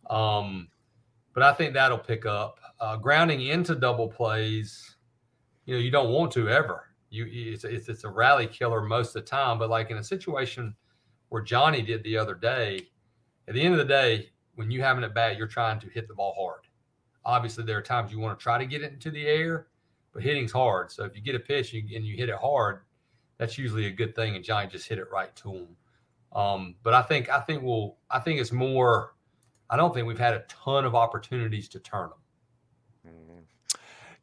Um, 0.09 0.69
but 1.33 1.43
I 1.43 1.53
think 1.53 1.73
that'll 1.73 1.97
pick 1.97 2.25
up. 2.25 2.59
Uh, 2.79 2.95
grounding 2.95 3.41
into 3.41 3.75
double 3.75 4.07
plays, 4.07 4.97
you 5.65 5.73
know, 5.75 5.79
you 5.79 5.91
don't 5.91 6.11
want 6.11 6.31
to 6.31 6.49
ever. 6.49 6.83
You 7.09 7.25
it's, 7.29 7.63
it's 7.63 7.89
it's 7.89 8.03
a 8.03 8.09
rally 8.09 8.47
killer 8.47 8.81
most 8.81 9.15
of 9.15 9.23
the 9.23 9.29
time. 9.29 9.57
But 9.57 9.69
like 9.69 9.89
in 9.89 9.97
a 9.97 10.03
situation 10.03 10.75
where 11.29 11.41
Johnny 11.41 11.81
did 11.81 12.03
the 12.03 12.17
other 12.17 12.35
day, 12.35 12.87
at 13.47 13.53
the 13.53 13.61
end 13.61 13.73
of 13.73 13.79
the 13.79 13.85
day, 13.85 14.29
when 14.55 14.69
you 14.69 14.81
have 14.81 14.97
an 14.97 15.03
at 15.03 15.13
bat, 15.13 15.37
you're 15.37 15.47
trying 15.47 15.79
to 15.79 15.89
hit 15.89 16.07
the 16.07 16.13
ball 16.13 16.35
hard. 16.37 16.61
Obviously, 17.25 17.63
there 17.63 17.77
are 17.77 17.81
times 17.81 18.11
you 18.11 18.19
want 18.19 18.37
to 18.37 18.43
try 18.43 18.57
to 18.57 18.65
get 18.65 18.81
it 18.81 18.93
into 18.93 19.11
the 19.11 19.27
air, 19.27 19.67
but 20.13 20.23
hitting's 20.23 20.51
hard. 20.51 20.91
So 20.91 21.03
if 21.03 21.15
you 21.15 21.21
get 21.21 21.35
a 21.35 21.39
pitch 21.39 21.73
and 21.73 21.89
you 21.89 22.15
hit 22.15 22.29
it 22.29 22.35
hard, 22.35 22.81
that's 23.37 23.57
usually 23.57 23.87
a 23.87 23.91
good 23.91 24.15
thing. 24.15 24.35
And 24.35 24.43
Johnny 24.43 24.67
just 24.67 24.87
hit 24.87 24.97
it 24.97 25.07
right 25.11 25.35
to 25.37 25.53
him. 25.53 25.67
Um, 26.33 26.75
but 26.83 26.93
I 26.93 27.01
think 27.01 27.29
I 27.29 27.39
think 27.39 27.63
we'll 27.63 27.97
I 28.09 28.19
think 28.19 28.39
it's 28.39 28.51
more. 28.51 29.15
I 29.69 29.75
don't 29.75 29.93
think 29.93 30.07
we've 30.07 30.17
had 30.17 30.33
a 30.33 30.45
ton 30.47 30.85
of 30.85 30.95
opportunities 30.95 31.67
to 31.69 31.79
turn 31.79 32.09
them. 32.09 32.19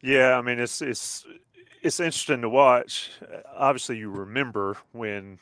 Yeah, 0.04 0.36
I 0.36 0.42
mean 0.42 0.58
it's 0.60 0.82
it's 0.82 1.24
it's 1.82 1.98
interesting 1.98 2.42
to 2.42 2.48
watch. 2.50 3.10
Obviously, 3.56 3.96
you 3.96 4.10
remember 4.10 4.76
when 4.92 5.38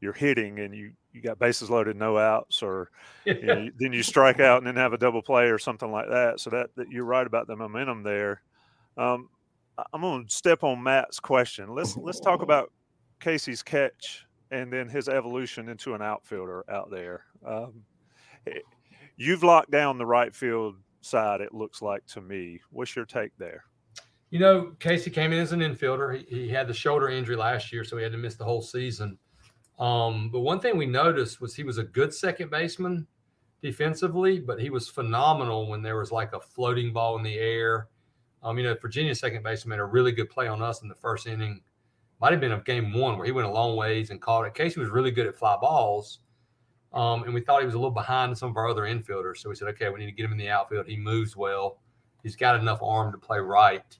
you're 0.00 0.12
hitting 0.12 0.58
and 0.58 0.74
you 0.74 0.92
you 1.12 1.22
got 1.22 1.38
bases 1.38 1.70
loaded, 1.70 1.96
no 1.96 2.18
outs, 2.18 2.62
or 2.62 2.90
you 3.24 3.42
know, 3.42 3.68
then 3.78 3.92
you 3.94 4.02
strike 4.02 4.38
out 4.38 4.58
and 4.58 4.66
then 4.66 4.76
have 4.76 4.92
a 4.92 4.98
double 4.98 5.22
play 5.22 5.44
or 5.46 5.58
something 5.58 5.90
like 5.90 6.08
that. 6.10 6.40
So 6.40 6.50
that, 6.50 6.70
that 6.76 6.90
you're 6.90 7.06
right 7.06 7.26
about 7.26 7.46
the 7.46 7.56
momentum 7.56 8.02
there. 8.02 8.42
Um, 8.98 9.30
I'm 9.94 10.02
going 10.02 10.26
to 10.26 10.30
step 10.30 10.62
on 10.62 10.82
Matt's 10.82 11.18
question. 11.18 11.74
Let's 11.74 11.96
let's 11.96 12.20
talk 12.20 12.42
about 12.42 12.70
Casey's 13.18 13.62
catch 13.62 14.26
and 14.50 14.70
then 14.70 14.90
his 14.90 15.08
evolution 15.08 15.70
into 15.70 15.94
an 15.94 16.02
outfielder 16.02 16.64
out 16.70 16.90
there. 16.90 17.24
Um, 17.46 17.84
eh, 18.46 18.58
you've 19.16 19.42
locked 19.42 19.70
down 19.70 19.96
the 19.96 20.04
right 20.04 20.34
field 20.34 20.76
side. 21.00 21.40
It 21.40 21.54
looks 21.54 21.80
like 21.80 22.04
to 22.08 22.20
me. 22.20 22.60
What's 22.70 22.94
your 22.94 23.06
take 23.06 23.32
there? 23.38 23.64
You 24.32 24.38
know, 24.38 24.72
Casey 24.80 25.10
came 25.10 25.34
in 25.34 25.40
as 25.40 25.52
an 25.52 25.60
infielder. 25.60 26.24
He, 26.26 26.46
he, 26.46 26.48
had 26.48 26.66
the 26.66 26.72
shoulder 26.72 27.10
injury 27.10 27.36
last 27.36 27.70
year, 27.70 27.84
so 27.84 27.98
he 27.98 28.02
had 28.02 28.12
to 28.12 28.18
miss 28.18 28.34
the 28.34 28.44
whole 28.44 28.62
season. 28.62 29.18
Um, 29.78 30.30
but 30.32 30.40
one 30.40 30.58
thing 30.58 30.78
we 30.78 30.86
noticed 30.86 31.42
was 31.42 31.54
he 31.54 31.64
was 31.64 31.76
a 31.76 31.84
good 31.84 32.14
second 32.14 32.50
baseman 32.50 33.06
defensively, 33.60 34.40
but 34.40 34.58
he 34.58 34.70
was 34.70 34.88
phenomenal 34.88 35.68
when 35.68 35.82
there 35.82 35.98
was 35.98 36.10
like 36.10 36.32
a 36.32 36.40
floating 36.40 36.94
ball 36.94 37.18
in 37.18 37.22
the 37.22 37.36
air. 37.36 37.88
Um, 38.42 38.56
you 38.56 38.64
know, 38.64 38.74
Virginia 38.80 39.14
second 39.14 39.42
baseman 39.42 39.76
made 39.76 39.82
a 39.82 39.84
really 39.84 40.12
good 40.12 40.30
play 40.30 40.48
on 40.48 40.62
us 40.62 40.80
in 40.80 40.88
the 40.88 40.94
first 40.94 41.26
inning. 41.26 41.60
Might 42.18 42.32
have 42.32 42.40
been 42.40 42.52
of 42.52 42.64
game 42.64 42.90
one 42.94 43.18
where 43.18 43.26
he 43.26 43.32
went 43.32 43.48
a 43.48 43.52
long 43.52 43.76
ways 43.76 44.08
and 44.08 44.18
caught 44.18 44.46
it. 44.46 44.54
Casey 44.54 44.80
was 44.80 44.88
really 44.88 45.10
good 45.10 45.26
at 45.26 45.36
fly 45.36 45.58
balls. 45.60 46.20
Um, 46.94 47.24
and 47.24 47.34
we 47.34 47.42
thought 47.42 47.60
he 47.60 47.66
was 47.66 47.74
a 47.74 47.78
little 47.78 47.90
behind 47.90 48.38
some 48.38 48.48
of 48.48 48.56
our 48.56 48.68
other 48.68 48.84
infielders. 48.84 49.38
So 49.38 49.50
we 49.50 49.56
said, 49.56 49.68
okay, 49.68 49.90
we 49.90 50.00
need 50.00 50.06
to 50.06 50.12
get 50.12 50.24
him 50.24 50.32
in 50.32 50.38
the 50.38 50.48
outfield. 50.48 50.86
He 50.86 50.96
moves 50.96 51.36
well. 51.36 51.82
He's 52.22 52.36
got 52.36 52.58
enough 52.58 52.82
arm 52.82 53.12
to 53.12 53.18
play 53.18 53.38
right. 53.38 53.98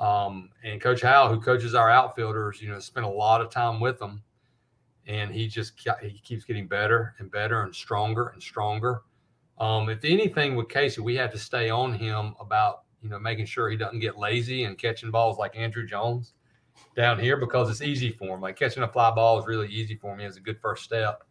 Um, 0.00 0.48
and 0.64 0.80
Coach 0.80 1.02
Howell, 1.02 1.28
who 1.28 1.40
coaches 1.40 1.74
our 1.74 1.90
outfielders, 1.90 2.60
you 2.62 2.70
know, 2.70 2.80
spent 2.80 3.04
a 3.04 3.08
lot 3.08 3.42
of 3.42 3.50
time 3.50 3.80
with 3.80 3.98
them, 3.98 4.22
and 5.06 5.30
he 5.30 5.46
just 5.46 5.74
he 6.02 6.18
keeps 6.24 6.44
getting 6.44 6.66
better 6.66 7.14
and 7.18 7.30
better 7.30 7.62
and 7.62 7.74
stronger 7.74 8.28
and 8.28 8.42
stronger. 8.42 9.02
Um, 9.58 9.90
if 9.90 10.02
anything 10.04 10.56
with 10.56 10.70
Casey, 10.70 11.02
we 11.02 11.16
have 11.16 11.30
to 11.32 11.38
stay 11.38 11.68
on 11.68 11.92
him 11.92 12.34
about 12.40 12.84
you 13.02 13.10
know 13.10 13.18
making 13.18 13.44
sure 13.44 13.68
he 13.68 13.76
doesn't 13.76 14.00
get 14.00 14.18
lazy 14.18 14.64
and 14.64 14.78
catching 14.78 15.10
balls 15.10 15.36
like 15.36 15.54
Andruw 15.54 15.86
Jones 15.86 16.32
down 16.96 17.18
here 17.18 17.36
because 17.36 17.68
it's 17.68 17.82
easy 17.82 18.10
for 18.10 18.34
him. 18.34 18.40
Like 18.40 18.58
catching 18.58 18.82
a 18.82 18.88
fly 18.88 19.10
ball 19.10 19.38
is 19.38 19.46
really 19.46 19.68
easy 19.68 19.96
for 19.96 20.12
him. 20.12 20.18
He 20.18 20.24
has 20.24 20.38
a 20.38 20.40
good 20.40 20.58
first 20.60 20.82
step. 20.82 21.24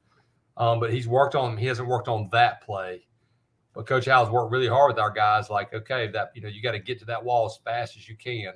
Um, 0.58 0.80
but 0.80 0.94
he's 0.94 1.08
worked 1.08 1.34
on 1.34 1.58
he 1.58 1.66
hasn't 1.66 1.88
worked 1.88 2.08
on 2.08 2.30
that 2.32 2.62
play. 2.62 3.08
But 3.80 3.88
Coach 3.88 4.08
Howell's 4.08 4.30
worked 4.30 4.52
really 4.52 4.68
hard 4.68 4.92
with 4.92 5.00
our 5.00 5.10
guys. 5.10 5.50
Like, 5.50 5.74
okay, 5.74 6.08
that 6.08 6.32
you 6.36 6.42
know, 6.42 6.50
you 6.50 6.62
got 6.62 6.74
to 6.74 6.80
get 6.80 7.00
to 7.00 7.06
that 7.06 7.24
wall 7.24 7.46
as 7.46 7.58
fast 7.64 7.96
as 7.96 8.10
you 8.10 8.18
can 8.18 8.52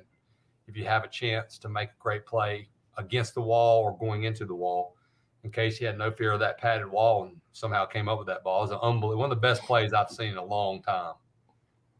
if 0.66 0.76
you 0.76 0.84
have 0.84 1.02
a 1.02 1.08
chance 1.08 1.56
to 1.60 1.70
make 1.70 1.88
a 1.88 1.98
great 1.98 2.26
play 2.26 2.68
against 2.98 3.34
the 3.34 3.40
wall 3.40 3.84
or 3.84 3.96
going 3.96 4.24
into 4.24 4.44
the 4.44 4.54
wall. 4.54 4.96
In 5.42 5.50
case 5.50 5.78
he 5.78 5.86
had 5.86 5.96
no 5.96 6.10
fear 6.10 6.32
of 6.32 6.40
that 6.40 6.58
padded 6.58 6.90
wall 6.90 7.24
and 7.24 7.40
somehow 7.52 7.86
came 7.86 8.06
up 8.06 8.18
with 8.18 8.26
that 8.26 8.44
ball, 8.44 8.64
it's 8.64 8.72
an 8.72 8.78
unbelievable 8.82 9.22
one 9.22 9.32
of 9.32 9.38
the 9.38 9.40
best 9.40 9.62
plays 9.62 9.94
I've 9.94 10.10
seen 10.10 10.28
in 10.28 10.36
a 10.36 10.44
long 10.44 10.82
time, 10.82 11.14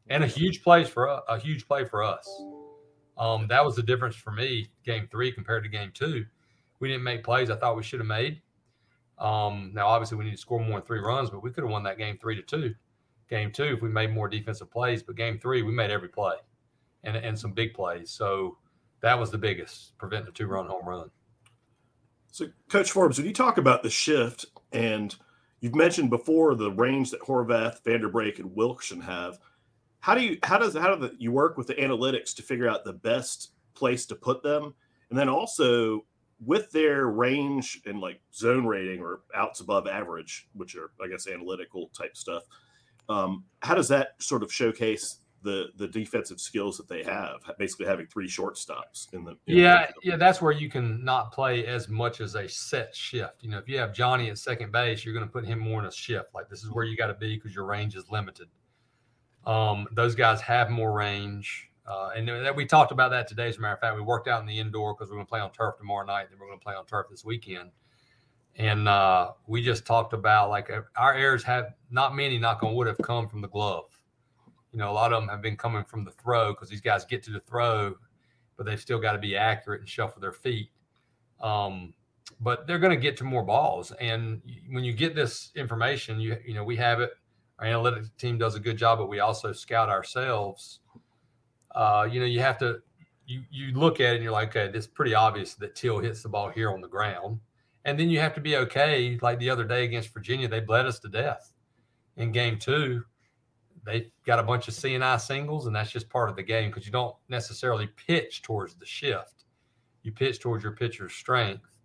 and 0.09 0.23
a 0.23 0.27
huge 0.27 0.63
plays 0.63 0.91
for 0.91 1.07
a, 1.07 1.23
a 1.27 1.39
huge 1.39 1.67
play 1.67 1.87
for 1.87 2.03
us. 2.03 2.29
Um, 3.17 3.47
that 3.49 3.65
was 3.65 3.75
the 3.75 3.83
difference 3.83 4.17
for 4.17 4.33
me, 4.33 4.69
game 4.85 5.09
three 5.11 5.33
compared 5.33 5.65
to 5.65 5.71
game 5.71 5.93
two. 5.95 6.27
We 6.79 6.89
didn't 6.89 7.05
make 7.05 7.25
plays 7.25 7.49
I 7.49 7.57
thought 7.57 7.75
we 7.75 7.85
should 7.85 8.01
have 8.01 8.07
made. 8.07 8.43
Um, 9.19 9.71
now, 9.73 9.87
obviously, 9.87 10.19
we 10.19 10.25
need 10.25 10.33
to 10.33 10.37
score 10.37 10.61
more 10.61 10.79
than 10.79 10.87
three 10.87 11.01
runs, 11.01 11.31
but 11.31 11.43
we 11.43 11.51
could 11.51 11.65
have 11.65 11.71
won 11.71 11.85
that 11.85 11.97
game 11.97 12.19
three 12.21 12.37
to 12.37 12.43
two. 12.43 12.75
Game 13.29 13.51
two, 13.51 13.65
if 13.65 13.83
we 13.83 13.89
made 13.89 14.13
more 14.13 14.29
defensive 14.29 14.71
plays, 14.71 15.03
but 15.03 15.17
game 15.17 15.39
three, 15.39 15.63
we 15.63 15.73
made 15.73 15.91
every 15.91 16.09
play 16.09 16.35
and, 17.05 17.17
and 17.17 17.39
some 17.39 17.53
big 17.53 17.75
plays. 17.75 18.11
So 18.11 18.59
that 19.01 19.19
was 19.19 19.31
the 19.31 19.39
biggest, 19.39 19.97
preventing 19.99 20.29
a 20.29 20.33
two 20.33 20.47
run 20.47 20.67
home 20.67 20.87
run. 20.87 21.11
So, 22.31 22.47
Coach 22.69 22.91
Forbes, 22.91 23.19
when 23.19 23.27
you 23.27 23.33
talk 23.33 23.59
about 23.59 23.83
the 23.83 23.91
shift, 23.91 24.47
and 24.73 25.15
you've 25.61 25.75
mentioned 25.75 26.11
before 26.11 26.55
the 26.55 26.73
range 26.73 27.13
that 27.13 27.21
Horvath, 27.21 27.85
Van 27.85 28.01
De 28.01 28.09
Brake, 28.09 28.41
and 28.41 28.55
Wilkerson 28.57 29.01
have, 29.03 29.39
how 30.01 30.15
do 30.15 30.21
you 30.23 30.39
how 30.43 30.59
does 30.59 30.75
how 30.75 30.95
do 30.95 31.01
the, 31.01 31.15
you 31.19 31.33
work 31.33 31.57
with 31.57 31.67
the 31.67 31.75
analytics 31.75 32.35
to 32.35 32.43
figure 32.43 32.69
out 32.69 32.85
the 32.85 32.93
best 32.93 33.53
place 33.75 34.05
to 34.07 34.15
put 34.15 34.43
them, 34.43 34.75
and 35.11 35.19
then 35.19 35.29
also 35.29 36.05
with 36.45 36.71
their 36.73 37.07
range 37.07 37.81
and 37.87 38.01
like 38.01 38.21
zone 38.35 38.67
rating 38.67 39.01
or 39.01 39.21
outs 39.35 39.61
above 39.61 39.87
average, 39.87 40.49
which 40.55 40.77
are 40.77 40.91
I 41.03 41.09
guess 41.09 41.29
analytical 41.29 41.89
type 41.97 42.17
stuff, 42.17 42.43
um, 43.09 43.45
how 43.61 43.75
does 43.75 43.89
that 43.89 44.15
sort 44.19 44.43
of 44.43 44.53
showcase 44.53 45.19
the 45.43 45.67
the 45.77 45.87
defensive 45.87 46.41
skills 46.41 46.77
that 46.77 46.89
they 46.89 47.03
have? 47.03 47.41
Basically, 47.59 47.87
having 47.87 48.07
three 48.07 48.29
shortstops 48.29 49.13
in 49.13 49.25
the 49.25 49.37
yeah 49.47 49.87
the, 49.87 50.11
yeah 50.11 50.17
that's 50.17 50.41
where 50.41 50.53
you 50.53 50.71
can 50.71 51.05
not 51.05 51.33
play 51.33 51.67
as 51.67 51.89
much 51.89 52.21
as 52.21 52.35
a 52.35 52.49
set 52.49 52.95
shift. 52.95 53.43
You 53.43 53.51
know, 53.51 53.59
if 53.59 53.69
you 53.69 53.79
have 53.79 53.93
Johnny 53.93 54.31
at 54.31 54.39
second 54.39 54.73
base, 54.73 55.05
you're 55.05 55.15
going 55.15 55.27
to 55.27 55.33
put 55.33 55.45
him 55.45 55.59
more 55.59 55.81
in 55.81 55.87
a 55.87 55.93
shift. 55.93 56.35
Like 56.35 56.49
this 56.49 56.63
is 56.63 56.71
where 56.71 56.85
you 56.85 56.97
got 56.97 57.09
to 57.09 57.15
be 57.15 57.37
because 57.37 57.55
your 57.55 57.67
range 57.67 57.95
is 57.95 58.11
limited. 58.11 58.49
Um, 59.47 59.87
those 59.93 60.15
guys 60.15 60.41
have 60.41 60.71
more 60.71 60.93
range. 60.93 61.71
Uh, 61.87 62.11
and 62.17 62.27
that 62.27 62.57
we 62.57 62.65
talked 62.65 62.93
about 62.93 63.11
that 63.11 63.29
today. 63.29 63.49
As 63.49 63.59
a 63.59 63.61
matter 63.61 63.75
of 63.75 63.81
fact, 63.81 63.95
we 63.95 64.01
worked 64.01 64.27
out 64.27 64.41
in 64.41 64.47
the 64.47 64.59
indoor 64.59 64.95
because 64.95 65.11
we're 65.11 65.17
going 65.17 65.27
to 65.27 65.31
play 65.31 65.41
on 65.41 65.53
turf 65.53 65.77
tomorrow 65.77 66.07
night. 66.07 66.29
And 66.31 66.41
we're 66.41 66.47
going 66.47 66.59
to 66.59 66.65
play 66.65 66.75
on 66.75 66.87
turf 66.87 67.09
this 67.11 67.27
weekend. 67.27 67.71
And 68.57 68.89
uh, 68.89 69.33
we 69.47 69.63
just 69.63 69.85
talked 69.85 70.13
about 70.13 70.51
like 70.51 70.71
our 70.97 71.15
errors 71.15 71.43
have 71.45 71.75
not 71.91 72.15
many, 72.15 72.39
knock 72.39 72.63
on 72.63 72.75
wood, 72.75 72.87
have 72.87 72.99
come 72.99 73.29
from 73.29 73.41
the 73.41 73.49
glove. 73.49 73.87
You 74.73 74.79
know, 74.79 74.91
a 74.91 74.93
lot 74.93 75.13
of 75.13 75.23
them 75.23 75.29
have 75.29 75.43
been 75.43 75.57
coming 75.57 75.85
from 75.85 76.05
the 76.05 76.11
throw 76.11 76.53
because 76.53 76.69
these 76.69 76.81
guys 76.81 77.05
get 77.05 77.23
to 77.25 77.31
the 77.31 77.41
throw, 77.41 77.95
but 78.57 78.67
they've 78.67 78.81
still 78.81 78.99
got 79.01 79.13
to 79.13 79.19
be 79.19 79.37
accurate 79.37 79.81
and 79.81 79.89
shuffle 79.89 80.21
their 80.21 80.33
feet. 80.33 80.71
Um, 81.41 81.95
but 82.41 82.67
they're 82.67 82.79
going 82.79 82.97
to 82.97 83.01
get 83.01 83.17
to 83.19 83.25
more 83.25 83.43
balls. 83.43 83.93
And 84.01 84.41
when 84.71 84.85
you 84.85 84.93
get 84.93 85.15
this 85.15 85.51
information, 85.57 86.21
you 86.21 86.37
you 86.45 86.55
know 86.55 86.65
we 86.65 86.77
have 86.77 87.01
it. 87.01 87.11
Our 87.59 87.67
analytics 87.67 88.17
team 88.17 88.39
does 88.39 88.55
a 88.57 88.61
good 88.61 88.77
job, 88.77 88.99
but 88.99 89.09
we 89.09 89.21
also 89.21 89.53
scout 89.53 89.89
ourselves 89.89 90.81
uh, 91.75 92.09
you 92.11 92.21
know, 92.21 92.27
you 92.27 92.41
have 92.41 92.59
to 92.59 92.81
you 93.27 93.43
you 93.51 93.73
look 93.73 94.01
at 94.01 94.13
it 94.13 94.15
and 94.17 94.23
you're 94.23 94.33
like, 94.33 94.49
okay, 94.49 94.71
this 94.71 94.85
is 94.85 94.91
pretty 94.91 95.15
obvious 95.15 95.55
that 95.55 95.75
Till 95.75 95.99
hits 95.99 96.23
the 96.23 96.29
ball 96.29 96.51
here 96.51 96.71
on 96.71 96.81
the 96.81 96.89
ground. 96.89 97.41
And 97.85 97.99
then 97.99 98.09
you 98.09 98.21
have 98.21 98.35
to 98.35 98.41
be 98.41 98.57
okay. 98.57 99.19
Like 99.21 99.39
the 99.39 99.51
other 99.51 99.65
day 99.65 99.85
against 99.85 100.13
Virginia, 100.13 100.49
they 100.49 100.61
bled 100.61 100.87
us 100.87 100.99
to 101.01 101.09
death. 101.09 101.53
In 102.17 102.33
game 102.33 102.59
two, 102.59 103.03
they 103.85 104.11
got 104.25 104.39
a 104.39 104.43
bunch 104.43 104.69
of 104.69 104.75
CNI 104.75 105.21
singles, 105.21 105.67
and 105.67 105.77
that's 105.77 105.91
just 105.91 106.09
part 106.09 106.31
of 106.31 106.37
the 106.37 106.43
game 106.43 106.71
because 106.71 106.87
you 106.87 106.93
don't 106.93 107.15
necessarily 107.29 107.89
pitch 108.07 108.43
towards 108.43 108.75
the 108.75 108.87
shift. 108.87 109.45
You 110.03 110.13
pitch 110.13 110.41
towards 110.41 110.65
your 110.65 110.73
pitcher's 110.73 111.13
strength. 111.13 111.79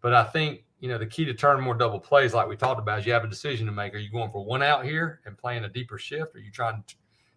But 0.00 0.14
I 0.14 0.24
think, 0.24 0.64
you 0.80 0.88
know, 0.88 0.98
the 0.98 1.06
key 1.06 1.24
to 1.24 1.34
turning 1.34 1.64
more 1.64 1.74
double 1.74 2.00
plays, 2.00 2.34
like 2.34 2.48
we 2.48 2.56
talked 2.56 2.80
about, 2.80 3.00
is 3.00 3.06
you 3.06 3.12
have 3.12 3.24
a 3.24 3.28
decision 3.28 3.66
to 3.66 3.72
make. 3.72 3.94
Are 3.94 3.98
you 3.98 4.10
going 4.10 4.30
for 4.30 4.44
one 4.44 4.62
out 4.62 4.84
here 4.84 5.20
and 5.26 5.36
playing 5.36 5.64
a 5.64 5.68
deeper 5.68 5.98
shift? 5.98 6.34
Or 6.34 6.38
are 6.38 6.42
you 6.42 6.50
trying 6.50 6.84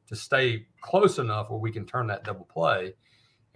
to 0.08 0.16
stay 0.16 0.66
close 0.82 1.20
enough 1.20 1.50
where 1.50 1.60
we 1.60 1.72
can 1.72 1.86
turn 1.86 2.08
that 2.08 2.24
double 2.24 2.46
play. 2.46 2.94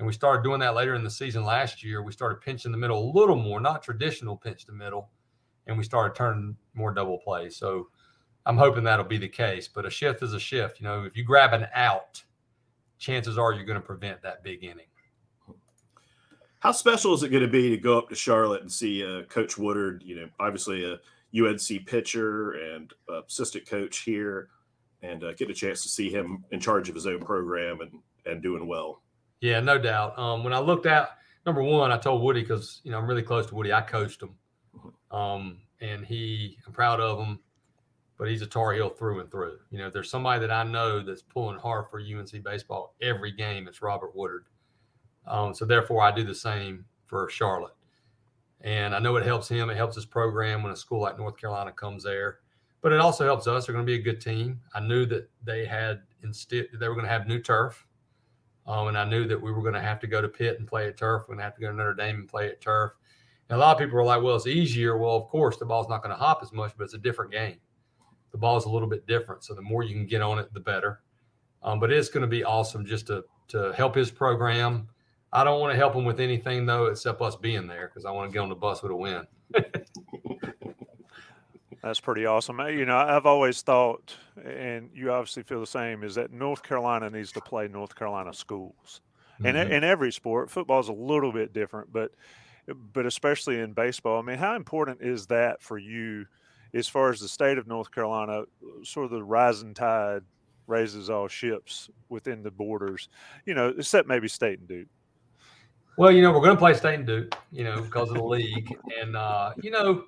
And 0.02 0.08
we 0.08 0.14
started 0.14 0.42
doing 0.42 0.60
that 0.62 0.74
later 0.74 0.96
in 0.96 1.04
the 1.04 1.12
season 1.12 1.44
last 1.44 1.84
year. 1.84 2.02
We 2.02 2.12
started 2.12 2.42
pinching 2.42 2.72
the 2.72 2.78
middle 2.80 2.98
a 2.98 3.14
little 3.16 3.36
more, 3.36 3.60
not 3.60 3.84
traditional 3.84 4.36
pinch 4.36 4.66
the 4.66 4.74
middle, 4.74 5.12
and 5.68 5.78
we 5.78 5.84
started 5.84 6.16
turning 6.16 6.58
more 6.74 6.92
double 6.92 7.20
plays. 7.20 7.56
So 7.56 7.90
I'm 8.48 8.58
hoping 8.58 8.84
that'll 8.84 9.06
be 9.06 9.20
the 9.20 9.30
case. 9.30 9.68
But 9.68 9.86
a 9.86 9.92
shift 9.92 10.24
is 10.24 10.34
a 10.34 10.40
shift. 10.40 10.80
You 10.80 10.86
know, 10.86 11.04
if 11.04 11.16
you 11.16 11.24
grab 11.24 11.54
an 11.54 11.68
out, 11.76 12.20
chances 12.98 13.38
are 13.38 13.54
you're 13.54 13.64
going 13.64 13.80
to 13.80 13.86
prevent 13.86 14.24
that 14.24 14.44
big 14.44 14.64
inning. 14.64 14.88
How 16.62 16.72
special 16.72 17.14
is 17.14 17.22
it 17.22 17.30
going 17.30 17.44
to 17.44 17.48
be 17.48 17.70
to 17.70 17.78
go 17.78 18.00
up 18.00 18.10
to 18.10 18.16
Charlotte 18.16 18.64
and 18.64 18.72
see 18.72 19.06
uh, 19.06 19.26
Coach 19.26 19.60
Woodard? 19.60 20.02
You 20.04 20.16
know, 20.16 20.30
obviously 20.40 20.84
a 20.84 20.98
UNC 21.40 21.86
pitcher 21.86 22.54
and 22.54 22.92
assistant 23.28 23.68
coach 23.68 24.00
here 24.00 24.48
and 25.04 25.24
uh, 25.24 25.34
get 25.34 25.52
a 25.52 25.54
chance 25.54 25.84
to 25.84 25.90
see 25.90 26.10
him 26.10 26.44
in 26.50 26.60
charge 26.60 26.90
of 26.90 26.96
his 26.96 27.06
own 27.06 27.20
program 27.20 27.82
and 27.82 28.00
and 28.26 28.42
doing 28.42 28.66
well. 28.68 29.04
Yeah, 29.42 29.60
no 29.60 29.78
doubt. 29.78 30.18
Um, 30.18 30.44
when 30.44 30.54
I 30.54 30.60
looked 30.60 30.86
at 30.86 31.18
number 31.46 31.64
one, 31.64 31.92
I 31.92 31.98
told 31.98 32.22
Woody 32.22 32.42
because 32.42 32.82
you 32.84 32.92
know 32.92 32.98
I'm 32.98 33.08
really 33.08 33.24
close 33.24 33.48
to 33.48 33.56
Woody. 33.56 33.74
I 33.74 33.82
coached 33.82 34.22
him, 34.22 34.36
um, 35.12 35.58
and 35.82 36.06
he 36.06 36.58
I'm 36.66 36.74
proud 36.74 37.00
of 37.00 37.20
him, 37.20 37.40
but 38.18 38.30
he's 38.30 38.42
a 38.42 38.48
Tar 38.48 38.74
Heel 38.74 38.90
through 38.90 39.20
and 39.20 39.32
through. 39.32 39.58
You 39.72 39.80
know, 39.80 39.88
if 39.88 39.94
there's 39.94 40.10
somebody 40.10 40.40
that 40.42 40.52
I 40.52 40.64
know 40.64 41.02
that's 41.02 41.24
pulling 41.24 41.60
hard 41.60 41.86
for 41.90 42.00
UNC 42.00 42.44
baseball 42.44 42.96
every 43.02 43.32
game, 43.32 43.68
it's 43.68 43.82
Robert 43.82 44.16
Woodard. 44.16 44.46
Um, 45.28 45.54
so 45.54 45.66
therefore, 45.66 46.02
I 46.02 46.12
do 46.12 46.24
the 46.24 46.36
same 46.36 46.86
for 47.06 47.30
Charlotte, 47.30 47.76
and 48.62 48.96
I 48.96 49.00
know 49.00 49.16
it 49.18 49.26
helps 49.26 49.50
him. 49.50 49.70
It 49.70 49.78
helps 49.78 49.96
his 49.96 50.06
program 50.06 50.64
when 50.64 50.72
a 50.72 50.78
school 50.78 51.02
like 51.02 51.18
North 51.18 51.38
Carolina 51.38 51.72
comes 51.72 52.04
there 52.04 52.40
but 52.82 52.92
it 52.92 53.00
also 53.00 53.26
helps 53.26 53.48
us. 53.48 53.66
They're 53.66 53.74
going 53.74 53.86
to 53.86 53.92
be 53.92 54.00
a 54.00 54.02
good 54.02 54.20
team. 54.20 54.60
I 54.74 54.80
knew 54.80 55.06
that 55.06 55.30
they 55.44 55.66
had 55.66 56.02
instead 56.24 56.68
they 56.74 56.88
were 56.88 56.96
going 56.96 57.06
to 57.06 57.12
have 57.12 57.28
new 57.28 57.40
turf, 57.40 57.86
um, 58.68 58.88
and 58.88 58.98
I 58.98 59.06
knew 59.06 59.26
that 59.28 59.42
we 59.42 59.52
were 59.52 59.62
going 59.62 59.74
to 59.74 59.82
have 59.82 60.00
to 60.02 60.08
go 60.08 60.22
to 60.22 60.28
Pitt 60.28 60.60
and 60.60 60.68
play 60.68 60.88
at 60.88 60.98
turf. 60.98 61.24
We're 61.24 61.36
going 61.36 61.40
to 61.40 61.44
have 61.44 61.56
to 61.56 61.62
go 61.62 61.70
to 61.70 61.76
Notre 61.76 61.94
Dame 61.94 62.16
and 62.20 62.28
play 62.28 62.48
at 62.48 62.62
turf. 62.62 62.92
And 63.50 63.58
a 63.58 63.60
lot 63.60 63.74
of 63.74 63.80
people 63.80 63.96
were 63.96 64.04
like, 64.04 64.22
"Well, 64.22 64.36
it's 64.36 64.48
easier." 64.48 64.98
Well, 64.98 65.16
of 65.16 65.28
course, 65.28 65.58
the 65.58 65.66
ball's 65.66 65.90
not 65.90 66.04
going 66.04 66.16
to 66.16 66.22
hop 66.22 66.40
as 66.42 66.54
much, 66.54 66.74
but 66.78 66.86
it's 66.86 66.94
a 66.94 67.00
different 67.00 67.32
game. 67.32 67.58
The 68.32 68.38
ball 68.38 68.58
is 68.58 68.66
a 68.66 68.70
little 68.70 68.88
bit 68.88 69.08
different, 69.08 69.44
so 69.44 69.54
the 69.54 69.62
more 69.62 69.84
you 69.84 69.94
can 69.94 70.06
get 70.06 70.22
on 70.22 70.40
it, 70.40 70.54
the 70.54 70.60
better. 70.60 71.02
Um, 71.64 71.80
but 71.80 71.92
it's 71.92 72.10
going 72.10 72.22
to 72.22 72.28
be 72.28 72.44
awesome 72.44 72.86
just 72.86 73.08
to 73.08 73.26
to 73.50 73.74
help 73.74 73.96
his 73.96 74.10
program. 74.10 74.88
I 75.34 75.44
don't 75.44 75.60
want 75.60 75.72
to 75.72 75.78
help 75.78 75.96
him 75.96 76.06
with 76.06 76.20
anything 76.20 76.66
though, 76.66 76.86
except 76.86 77.22
us 77.22 77.36
being 77.36 77.68
there 77.68 77.88
because 77.88 78.06
I 78.06 78.12
want 78.12 78.30
to 78.30 78.34
get 78.34 78.40
on 78.40 78.50
the 78.50 78.56
bus 78.56 78.82
with 78.84 78.92
a 78.92 78.96
win. 78.96 79.28
That's 81.84 82.00
pretty 82.00 82.26
awesome. 82.26 82.60
You 82.60 82.86
know, 82.86 82.98
I've 82.98 83.26
always 83.26 83.62
thought, 83.62 84.16
and 84.44 84.90
you 84.94 85.12
obviously 85.12 85.44
feel 85.44 85.60
the 85.60 85.68
same, 85.68 86.04
is 86.04 86.16
that 86.16 86.32
North 86.32 86.62
Carolina 86.62 87.10
needs 87.10 87.32
to 87.32 87.42
play 87.42 87.68
North 87.68 87.96
Carolina 87.96 88.34
schools. 88.34 89.02
Mm-hmm. 89.42 89.58
And 89.58 89.74
in 89.74 89.84
every 89.84 90.12
sport, 90.12 90.52
football 90.52 90.80
is 90.80 90.90
a 90.90 90.94
little 90.94 91.32
bit 91.32 91.54
different, 91.54 91.92
but 91.92 92.12
but 92.94 93.08
especially 93.08 93.60
in 93.60 93.74
baseball. 93.74 94.20
I 94.20 94.22
mean, 94.22 94.38
how 94.38 94.56
important 94.56 95.02
is 95.02 95.26
that 95.28 95.64
for 95.64 95.80
you 95.80 96.26
as 96.74 96.88
far 96.88 97.10
as 97.10 97.20
the 97.20 97.28
state 97.28 97.58
of 97.58 97.68
North 97.68 97.92
Carolina, 97.92 98.44
sort 98.84 99.06
of 99.06 99.12
the 99.12 99.24
rising 99.24 99.74
tide 99.74 100.22
raises 100.68 101.10
all 101.10 101.28
ships 101.28 101.90
within 102.10 102.44
the 102.44 102.52
borders, 102.52 103.10
you 103.46 103.54
know, 103.54 103.74
except 103.78 104.08
maybe 104.08 104.28
State 104.28 104.60
and 104.60 104.68
Duke. 104.68 104.88
Well, 105.98 106.12
you 106.12 106.22
know, 106.22 106.32
we're 106.32 106.40
going 106.40 106.56
to 106.56 106.60
play 106.60 106.74
State 106.74 106.96
and 106.96 107.06
Duke, 107.06 107.36
you 107.52 107.64
know, 107.64 107.82
because 107.82 108.10
of 108.10 108.16
the 108.16 108.24
league. 108.24 108.74
And, 109.02 109.16
uh, 109.18 109.52
you 109.62 109.72
know, 109.72 110.06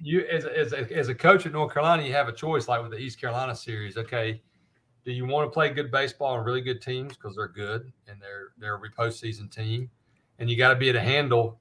you 0.00 0.26
as, 0.26 0.44
as, 0.44 0.72
a, 0.72 0.96
as 0.96 1.08
a 1.08 1.14
coach 1.14 1.46
at 1.46 1.52
North 1.52 1.72
Carolina, 1.72 2.02
you 2.02 2.12
have 2.12 2.28
a 2.28 2.32
choice 2.32 2.68
like 2.68 2.82
with 2.82 2.90
the 2.90 2.98
East 2.98 3.20
Carolina 3.20 3.54
series. 3.54 3.96
Okay, 3.96 4.40
do 5.04 5.12
you 5.12 5.26
want 5.26 5.46
to 5.46 5.52
play 5.52 5.70
good 5.70 5.90
baseball 5.90 6.36
and 6.36 6.44
really 6.44 6.60
good 6.60 6.82
teams 6.82 7.14
because 7.14 7.36
they're 7.36 7.48
good 7.48 7.92
and 8.08 8.20
they're 8.20 8.48
they're 8.58 8.76
a 8.76 8.90
postseason 8.90 9.50
team, 9.50 9.90
and 10.38 10.50
you 10.50 10.56
got 10.56 10.70
to 10.70 10.76
be 10.76 10.88
able 10.88 10.98
to 10.98 11.04
handle, 11.04 11.60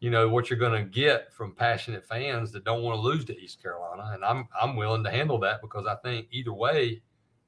you 0.00 0.10
know, 0.10 0.28
what 0.28 0.50
you're 0.50 0.58
going 0.58 0.82
to 0.82 0.88
get 0.88 1.32
from 1.32 1.54
passionate 1.54 2.04
fans 2.04 2.52
that 2.52 2.64
don't 2.64 2.82
want 2.82 2.96
to 2.96 3.00
lose 3.00 3.24
to 3.26 3.38
East 3.38 3.62
Carolina, 3.62 4.10
and 4.14 4.24
I'm 4.24 4.48
I'm 4.60 4.76
willing 4.76 5.04
to 5.04 5.10
handle 5.10 5.38
that 5.40 5.60
because 5.60 5.86
I 5.86 5.96
think 5.96 6.28
either 6.30 6.52
way, 6.52 7.02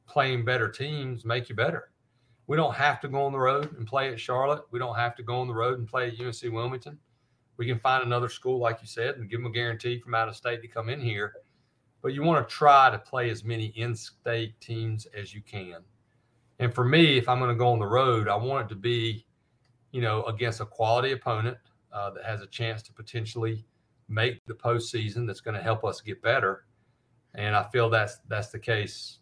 playing 0.07 0.45
better 0.45 0.69
teams 0.69 1.25
make 1.25 1.49
you 1.49 1.55
better. 1.55 1.91
We 2.47 2.57
don't 2.57 2.75
have 2.75 3.01
to 3.03 3.09
go 3.09 3.25
on 3.27 3.33
the 3.33 3.39
road 3.39 3.77
and 3.77 3.87
play 3.87 4.13
at 4.13 4.19
Charlotte. 4.19 4.65
We 4.73 4.81
don't 4.81 4.97
have 4.97 5.15
to 5.17 5.23
go 5.23 5.41
on 5.41 5.47
the 5.47 5.55
road 5.55 5.79
and 5.79 5.87
play 5.87 6.09
at 6.09 6.21
UNC 6.21 6.53
Wilmington. 6.53 6.99
We 7.61 7.67
can 7.67 7.79
find 7.79 8.03
another 8.03 8.29
school, 8.29 8.59
like 8.59 8.79
you 8.81 8.89
said, 8.89 9.15
and 9.17 9.31
give 9.31 9.41
them 9.41 9.53
a 9.53 9.55
guarantee 9.55 10.01
from 10.01 10.17
out 10.17 10.29
of 10.29 10.35
state 10.35 10.63
to 10.63 10.69
come 10.69 10.89
in 10.89 11.01
here 11.01 11.35
but 12.03 12.15
you 12.15 12.23
want 12.23 12.47
to 12.47 12.55
try 12.55 12.91
to 12.91 12.99
play 12.99 13.31
as 13.31 13.45
many 13.45 13.67
in-state 13.77 14.59
teams 14.61 15.07
as 15.17 15.35
you 15.35 15.43
can. 15.43 15.77
And 16.59 16.75
for 16.75 16.85
me, 16.85 17.19
if 17.19 17.29
I'm 17.29 17.39
going 17.39 17.51
to 17.51 17.57
go 17.57 17.73
on 17.73 17.79
the 17.79 17.87
road, 17.87 18.29
I 18.29 18.37
want 18.37 18.67
it 18.67 18.75
to 18.75 18.81
be, 18.81 19.27
you 19.93 20.01
know, 20.01 20.23
against 20.25 20.61
a 20.61 20.67
quality 20.67 21.13
opponent 21.13 21.57
uh, 21.93 22.11
that 22.11 22.25
has 22.25 22.43
a 22.43 22.47
chance 22.47 22.83
to 22.83 22.93
potentially 22.93 23.65
make 24.09 24.45
the 24.47 24.55
postseason. 24.55 25.27
That's 25.27 25.41
going 25.41 25.57
to 25.57 25.63
help 25.63 25.85
us 25.85 26.01
get 26.01 26.23
better. 26.23 26.65
And 27.35 27.55
I 27.55 27.63
feel 27.65 27.89
that's 27.89 28.19
that's 28.29 28.49
the 28.49 28.59
case 28.59 29.19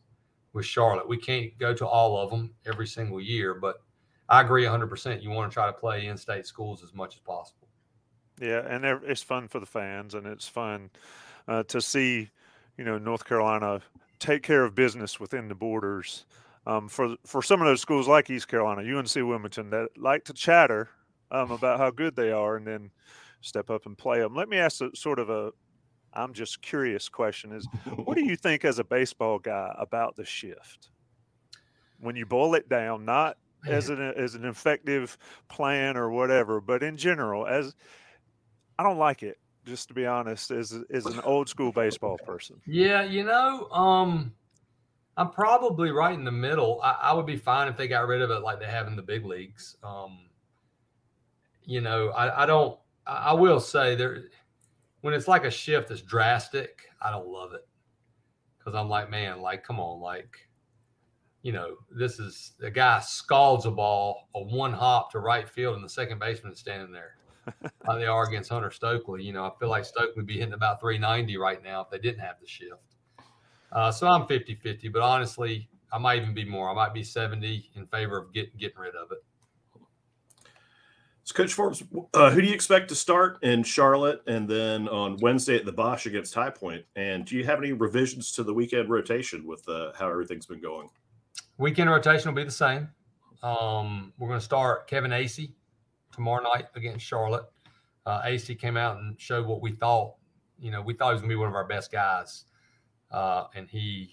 with 0.52 0.64
Charlotte. 0.64 1.08
We 1.08 1.18
can't 1.18 1.56
go 1.58 1.74
to 1.74 1.86
all 1.86 2.18
of 2.18 2.30
them 2.30 2.52
every 2.66 2.86
single 2.86 3.20
year, 3.20 3.54
but 3.54 3.82
I 4.28 4.40
agree 4.40 4.64
100%. 4.64 5.22
You 5.22 5.30
want 5.30 5.50
to 5.50 5.54
try 5.54 5.66
to 5.66 5.72
play 5.72 6.06
in-state 6.06 6.46
schools 6.46 6.82
as 6.82 6.94
much 6.94 7.16
as 7.16 7.20
possible. 7.20 7.67
Yeah, 8.40 8.62
and 8.66 8.84
it's 8.84 9.22
fun 9.22 9.48
for 9.48 9.60
the 9.60 9.66
fans, 9.66 10.14
and 10.14 10.26
it's 10.26 10.46
fun 10.46 10.90
uh, 11.46 11.64
to 11.64 11.80
see 11.80 12.30
you 12.78 12.84
know, 12.84 12.96
North 12.96 13.24
Carolina 13.24 13.82
take 14.20 14.42
care 14.42 14.64
of 14.64 14.74
business 14.74 15.20
within 15.20 15.48
the 15.48 15.54
borders. 15.54 16.24
Um, 16.66 16.88
for 16.88 17.16
for 17.26 17.42
some 17.42 17.60
of 17.60 17.66
those 17.66 17.80
schools 17.80 18.08
like 18.08 18.30
East 18.30 18.48
Carolina, 18.48 18.82
UNC 18.82 19.14
Wilmington, 19.14 19.70
that 19.70 19.88
like 19.96 20.24
to 20.24 20.32
chatter 20.32 20.88
um, 21.30 21.50
about 21.50 21.78
how 21.78 21.90
good 21.90 22.14
they 22.14 22.30
are, 22.30 22.56
and 22.56 22.66
then 22.66 22.90
step 23.40 23.68
up 23.68 23.86
and 23.86 23.98
play 23.98 24.20
them. 24.20 24.34
Let 24.34 24.48
me 24.48 24.58
ask 24.58 24.80
a 24.80 24.94
sort 24.94 25.18
of 25.18 25.28
a, 25.28 25.50
I'm 26.12 26.32
just 26.32 26.62
curious 26.62 27.08
question: 27.08 27.52
Is 27.52 27.66
what 27.96 28.16
do 28.16 28.24
you 28.24 28.36
think 28.42 28.64
as 28.64 28.78
a 28.78 28.84
baseball 28.84 29.38
guy 29.38 29.74
about 29.78 30.16
the 30.16 30.24
shift? 30.24 30.90
When 32.00 32.16
you 32.16 32.26
boil 32.26 32.54
it 32.54 32.68
down, 32.68 33.04
not 33.04 33.38
as 33.66 33.88
an 33.88 34.00
as 34.00 34.34
an 34.34 34.44
effective 34.44 35.16
plan 35.48 35.96
or 35.96 36.10
whatever, 36.10 36.60
but 36.60 36.82
in 36.82 36.96
general, 36.96 37.46
as 37.46 37.74
I 38.78 38.82
don't 38.82 38.98
like 38.98 39.22
it 39.22 39.38
just 39.68 39.88
to 39.88 39.94
be 39.94 40.06
honest, 40.06 40.50
as 40.50 40.72
is 40.90 41.06
an 41.06 41.20
old 41.20 41.48
school 41.48 41.70
baseball 41.70 42.18
person. 42.18 42.60
Yeah, 42.66 43.02
you 43.02 43.22
know, 43.22 43.68
um, 43.70 44.32
I'm 45.16 45.30
probably 45.30 45.90
right 45.90 46.14
in 46.14 46.24
the 46.24 46.32
middle. 46.32 46.80
I, 46.82 46.96
I, 47.02 47.12
would 47.12 47.26
be 47.26 47.36
fine 47.36 47.68
if 47.68 47.76
they 47.76 47.86
got 47.86 48.06
rid 48.06 48.22
of 48.22 48.30
it 48.30 48.40
like 48.40 48.58
they 48.58 48.66
have 48.66 48.86
in 48.86 48.96
the 48.96 49.02
big 49.02 49.24
leagues. 49.24 49.76
Um, 49.84 50.20
you 51.64 51.80
know, 51.80 52.08
I, 52.10 52.44
I 52.44 52.46
don't. 52.46 52.78
I, 53.06 53.30
I 53.30 53.32
will 53.34 53.60
say 53.60 53.94
there 53.94 54.24
when 55.02 55.14
it's 55.14 55.28
like 55.28 55.44
a 55.44 55.50
shift 55.50 55.88
that's 55.88 56.00
drastic, 56.00 56.84
I 57.00 57.10
don't 57.10 57.28
love 57.28 57.52
it 57.52 57.66
because 58.58 58.74
I'm 58.74 58.88
like, 58.88 59.10
man, 59.10 59.40
like, 59.40 59.62
come 59.62 59.78
on, 59.78 60.00
like. 60.00 60.38
You 61.42 61.52
know, 61.52 61.76
this 61.88 62.18
is 62.18 62.52
a 62.60 62.68
guy 62.68 62.98
scalds 62.98 63.64
a 63.64 63.70
ball 63.70 64.28
a 64.34 64.42
one 64.42 64.72
hop 64.72 65.12
to 65.12 65.20
right 65.20 65.48
field, 65.48 65.76
and 65.76 65.84
the 65.84 65.88
second 65.88 66.18
baseman 66.18 66.52
is 66.52 66.58
standing 66.58 66.90
there 66.90 67.17
how 67.86 67.96
they 67.96 68.06
are 68.06 68.26
against 68.26 68.50
Hunter 68.50 68.70
Stokely. 68.70 69.22
You 69.22 69.32
know, 69.32 69.44
I 69.44 69.50
feel 69.58 69.68
like 69.68 69.84
Stokely 69.84 70.14
would 70.16 70.26
be 70.26 70.38
hitting 70.38 70.54
about 70.54 70.80
390 70.80 71.36
right 71.36 71.62
now 71.62 71.82
if 71.82 71.90
they 71.90 71.98
didn't 71.98 72.20
have 72.20 72.36
the 72.40 72.46
shift. 72.46 72.74
Uh, 73.72 73.90
so 73.90 74.06
I'm 74.06 74.26
50 74.26 74.54
50, 74.54 74.88
but 74.88 75.02
honestly, 75.02 75.68
I 75.92 75.98
might 75.98 76.20
even 76.20 76.34
be 76.34 76.44
more. 76.44 76.70
I 76.70 76.74
might 76.74 76.94
be 76.94 77.02
70 77.02 77.70
in 77.74 77.86
favor 77.86 78.18
of 78.18 78.32
get, 78.32 78.56
getting 78.56 78.78
rid 78.78 78.94
of 78.94 79.12
it. 79.12 79.18
So, 81.24 81.34
Coach 81.34 81.52
Forbes, 81.52 81.82
uh, 82.14 82.30
who 82.30 82.40
do 82.40 82.46
you 82.46 82.54
expect 82.54 82.88
to 82.88 82.94
start 82.94 83.38
in 83.42 83.62
Charlotte 83.62 84.22
and 84.26 84.48
then 84.48 84.88
on 84.88 85.18
Wednesday 85.20 85.56
at 85.56 85.66
the 85.66 85.72
Bosch 85.72 86.06
against 86.06 86.32
High 86.32 86.48
Point? 86.48 86.86
And 86.96 87.26
do 87.26 87.36
you 87.36 87.44
have 87.44 87.58
any 87.58 87.72
revisions 87.72 88.32
to 88.32 88.42
the 88.42 88.54
weekend 88.54 88.88
rotation 88.88 89.46
with 89.46 89.68
uh, 89.68 89.92
how 89.98 90.08
everything's 90.08 90.46
been 90.46 90.62
going? 90.62 90.88
Weekend 91.58 91.90
rotation 91.90 92.30
will 92.30 92.36
be 92.36 92.44
the 92.44 92.50
same. 92.50 92.88
Um, 93.42 94.14
we're 94.18 94.28
going 94.28 94.40
to 94.40 94.44
start 94.44 94.86
Kevin 94.88 95.10
Acee 95.10 95.52
tomorrow 96.18 96.42
night 96.42 96.66
against 96.74 97.06
Charlotte. 97.06 97.44
Uh, 98.04 98.22
Acee 98.22 98.58
came 98.58 98.76
out 98.76 98.98
and 98.98 99.18
showed 99.20 99.46
what 99.46 99.62
we 99.62 99.70
thought. 99.70 100.14
You 100.58 100.72
know, 100.72 100.82
we 100.82 100.92
thought 100.92 101.10
he 101.10 101.12
was 101.12 101.20
going 101.20 101.30
to 101.30 101.36
be 101.36 101.38
one 101.38 101.48
of 101.48 101.54
our 101.54 101.66
best 101.66 101.92
guys, 101.92 102.44
uh, 103.12 103.44
and 103.54 103.68
he 103.68 104.12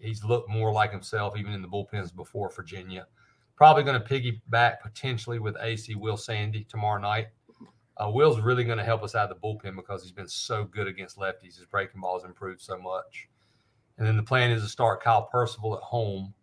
he's 0.00 0.24
looked 0.24 0.48
more 0.50 0.72
like 0.72 0.90
himself 0.90 1.36
even 1.36 1.52
in 1.52 1.62
the 1.62 1.68
bullpens 1.68 2.14
before 2.14 2.50
Virginia. 2.50 3.06
Probably 3.54 3.84
going 3.84 4.00
to 4.00 4.06
piggyback 4.06 4.80
potentially 4.82 5.38
with 5.38 5.56
AC 5.60 5.94
Will 5.94 6.16
Sandy 6.16 6.64
tomorrow 6.64 7.00
night. 7.00 7.28
Uh, 7.96 8.10
Will's 8.10 8.40
really 8.40 8.64
going 8.64 8.78
to 8.78 8.84
help 8.84 9.02
us 9.02 9.14
out 9.14 9.30
of 9.30 9.40
the 9.40 9.46
bullpen 9.46 9.76
because 9.76 10.02
he's 10.02 10.12
been 10.12 10.28
so 10.28 10.64
good 10.64 10.88
against 10.88 11.18
lefties. 11.18 11.56
His 11.56 11.66
breaking 11.70 12.00
ball 12.00 12.18
has 12.18 12.24
improved 12.24 12.60
so 12.60 12.78
much. 12.78 13.28
And 13.96 14.06
then 14.06 14.16
the 14.16 14.22
plan 14.22 14.50
is 14.50 14.62
to 14.62 14.68
start 14.68 15.02
Kyle 15.02 15.28
Percival 15.30 15.76
at 15.76 15.82
home 15.82 16.34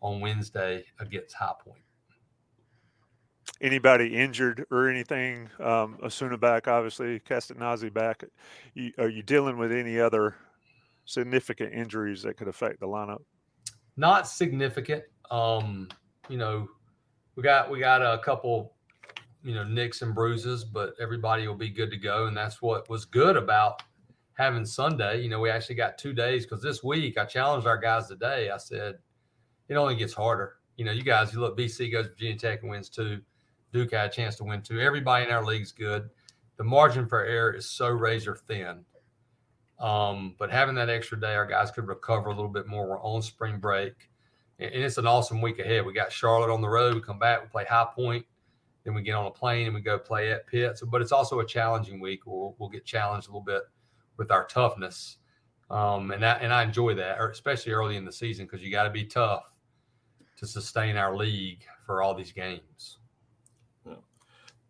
on 0.00 0.20
Wednesday 0.20 0.84
against 0.98 1.34
High 1.34 1.54
Point 1.62 1.82
anybody 3.60 4.16
injured 4.16 4.66
or 4.70 4.88
anything? 4.88 5.48
Um, 5.58 5.98
Osuna 6.02 6.38
back, 6.38 6.68
obviously, 6.68 7.20
Castagnozzi 7.20 7.92
back. 7.92 8.24
You, 8.74 8.92
are 8.98 9.08
you 9.08 9.22
dealing 9.22 9.58
with 9.58 9.72
any 9.72 9.98
other 10.00 10.36
significant 11.04 11.72
injuries 11.72 12.22
that 12.22 12.36
could 12.36 12.48
affect 12.48 12.80
the 12.80 12.86
lineup? 12.86 13.22
Not 13.96 14.28
significant. 14.28 15.04
Um, 15.30 15.88
you 16.28 16.38
know, 16.38 16.68
we 17.36 17.42
got 17.42 17.70
we 17.70 17.80
got 17.80 18.02
a 18.02 18.18
couple, 18.18 18.74
you 19.42 19.54
know, 19.54 19.64
nicks 19.64 20.02
and 20.02 20.14
bruises, 20.14 20.64
but 20.64 20.94
everybody 21.00 21.46
will 21.46 21.54
be 21.56 21.70
good 21.70 21.90
to 21.90 21.96
go, 21.96 22.26
and 22.26 22.36
that's 22.36 22.62
what 22.62 22.88
was 22.88 23.04
good 23.04 23.36
about 23.36 23.82
having 24.34 24.64
Sunday. 24.64 25.20
You 25.20 25.28
know, 25.28 25.40
we 25.40 25.50
actually 25.50 25.74
got 25.74 25.98
two 25.98 26.12
days 26.12 26.46
because 26.46 26.62
this 26.62 26.82
week 26.82 27.18
I 27.18 27.24
challenged 27.24 27.66
our 27.66 27.78
guys 27.78 28.08
today. 28.08 28.50
I 28.50 28.56
said, 28.56 28.96
it 29.68 29.74
only 29.74 29.96
gets 29.96 30.14
harder. 30.14 30.56
You 30.76 30.84
know, 30.84 30.92
you 30.92 31.02
guys, 31.02 31.32
you 31.32 31.40
look, 31.40 31.58
BC 31.58 31.92
goes 31.92 32.06
Virginia 32.06 32.38
Tech 32.38 32.62
and 32.62 32.70
wins 32.70 32.88
two. 32.88 33.20
Duke 33.72 33.92
had 33.92 34.10
a 34.10 34.12
chance 34.12 34.36
to 34.36 34.44
win 34.44 34.62
too. 34.62 34.80
Everybody 34.80 35.26
in 35.26 35.32
our 35.32 35.44
league's 35.44 35.72
good. 35.72 36.10
The 36.56 36.64
margin 36.64 37.06
for 37.06 37.24
error 37.24 37.52
is 37.52 37.70
so 37.70 37.88
razor 37.88 38.36
thin. 38.36 38.84
Um, 39.78 40.34
but 40.38 40.50
having 40.50 40.74
that 40.74 40.90
extra 40.90 41.18
day, 41.18 41.34
our 41.34 41.46
guys 41.46 41.70
could 41.70 41.86
recover 41.86 42.28
a 42.28 42.34
little 42.34 42.50
bit 42.50 42.66
more. 42.66 42.86
We're 42.86 43.02
on 43.02 43.22
spring 43.22 43.58
break, 43.58 44.10
and, 44.58 44.70
and 44.72 44.84
it's 44.84 44.98
an 44.98 45.06
awesome 45.06 45.40
week 45.40 45.58
ahead. 45.58 45.86
We 45.86 45.94
got 45.94 46.12
Charlotte 46.12 46.52
on 46.52 46.60
the 46.60 46.68
road. 46.68 46.94
We 46.94 47.00
come 47.00 47.18
back, 47.18 47.42
we 47.42 47.48
play 47.48 47.64
High 47.64 47.86
Point, 47.94 48.26
then 48.84 48.94
we 48.94 49.02
get 49.02 49.14
on 49.14 49.26
a 49.26 49.30
plane 49.30 49.66
and 49.66 49.74
we 49.74 49.80
go 49.80 49.98
play 49.98 50.32
at 50.32 50.46
Pitt. 50.46 50.76
So, 50.76 50.86
but 50.86 51.00
it's 51.00 51.12
also 51.12 51.40
a 51.40 51.46
challenging 51.46 51.98
week. 51.98 52.26
We'll, 52.26 52.54
we'll 52.58 52.68
get 52.68 52.84
challenged 52.84 53.28
a 53.28 53.30
little 53.30 53.40
bit 53.40 53.62
with 54.18 54.30
our 54.30 54.44
toughness, 54.44 55.16
um, 55.70 56.10
and 56.10 56.22
that 56.22 56.42
and 56.42 56.52
I 56.52 56.62
enjoy 56.62 56.94
that, 56.96 57.18
especially 57.22 57.72
early 57.72 57.96
in 57.96 58.04
the 58.04 58.12
season 58.12 58.44
because 58.44 58.60
you 58.60 58.70
got 58.70 58.84
to 58.84 58.90
be 58.90 59.04
tough 59.04 59.54
to 60.36 60.46
sustain 60.46 60.98
our 60.98 61.16
league 61.16 61.64
for 61.86 62.02
all 62.02 62.14
these 62.14 62.32
games 62.32 62.99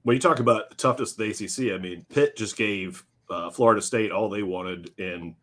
when 0.02 0.14
you 0.14 0.20
talk 0.20 0.40
about 0.40 0.70
the 0.70 0.76
toughness 0.76 1.12
of 1.12 1.18
the 1.18 1.30
ACC, 1.30 1.74
I 1.74 1.78
mean, 1.78 2.06
Pitt 2.08 2.36
just 2.36 2.56
gave 2.56 3.04
uh, 3.28 3.50
Florida 3.50 3.82
State 3.82 4.10
all 4.10 4.28
they 4.28 4.42
wanted, 4.42 4.90
and 4.98 5.34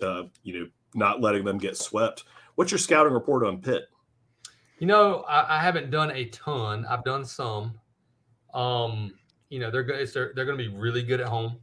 uh, 0.00 0.24
you 0.42 0.60
know, 0.60 0.66
not 0.94 1.20
letting 1.20 1.44
them 1.44 1.58
get 1.58 1.76
swept. 1.76 2.24
What's 2.54 2.70
your 2.70 2.78
scouting 2.78 3.12
report 3.12 3.44
on 3.44 3.60
Pitt? 3.60 3.84
You 4.78 4.86
know, 4.86 5.24
I, 5.28 5.58
I 5.58 5.62
haven't 5.62 5.90
done 5.90 6.10
a 6.10 6.26
ton. 6.26 6.84
I've 6.88 7.04
done 7.04 7.24
some. 7.24 7.78
Um, 8.52 9.14
you 9.48 9.58
know, 9.58 9.70
they're 9.70 9.82
good. 9.82 10.06
They're, 10.12 10.32
they're 10.34 10.44
going 10.44 10.58
to 10.58 10.70
be 10.70 10.76
really 10.76 11.02
good 11.02 11.20
at 11.20 11.28
home. 11.28 11.58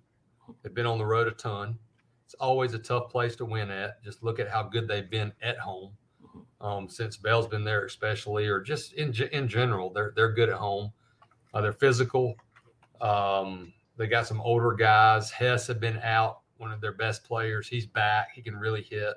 They've 0.63 0.73
been 0.73 0.85
on 0.85 0.97
the 0.97 1.05
road 1.05 1.27
a 1.27 1.31
ton. 1.31 1.77
It's 2.25 2.33
always 2.35 2.73
a 2.73 2.79
tough 2.79 3.09
place 3.09 3.35
to 3.37 3.45
win 3.45 3.69
at. 3.71 4.03
Just 4.03 4.23
look 4.23 4.39
at 4.39 4.49
how 4.49 4.63
good 4.63 4.87
they've 4.87 5.09
been 5.09 5.31
at 5.41 5.57
home 5.57 5.93
um, 6.61 6.89
since 6.89 7.17
Bell's 7.17 7.47
been 7.47 7.63
there, 7.63 7.85
especially, 7.85 8.47
or 8.47 8.61
just 8.61 8.93
in 8.93 9.13
in 9.31 9.47
general. 9.47 9.91
They're 9.91 10.13
they're 10.15 10.33
good 10.33 10.49
at 10.49 10.57
home. 10.57 10.91
Uh, 11.53 11.61
they're 11.61 11.73
physical. 11.73 12.35
Um, 13.01 13.73
they 13.97 14.07
got 14.07 14.27
some 14.27 14.41
older 14.41 14.73
guys. 14.73 15.31
Hess 15.31 15.67
had 15.67 15.79
been 15.79 15.99
out, 15.99 16.39
one 16.57 16.71
of 16.71 16.81
their 16.81 16.93
best 16.93 17.23
players. 17.23 17.67
He's 17.67 17.85
back. 17.85 18.29
He 18.33 18.41
can 18.41 18.55
really 18.55 18.81
hit. 18.81 19.15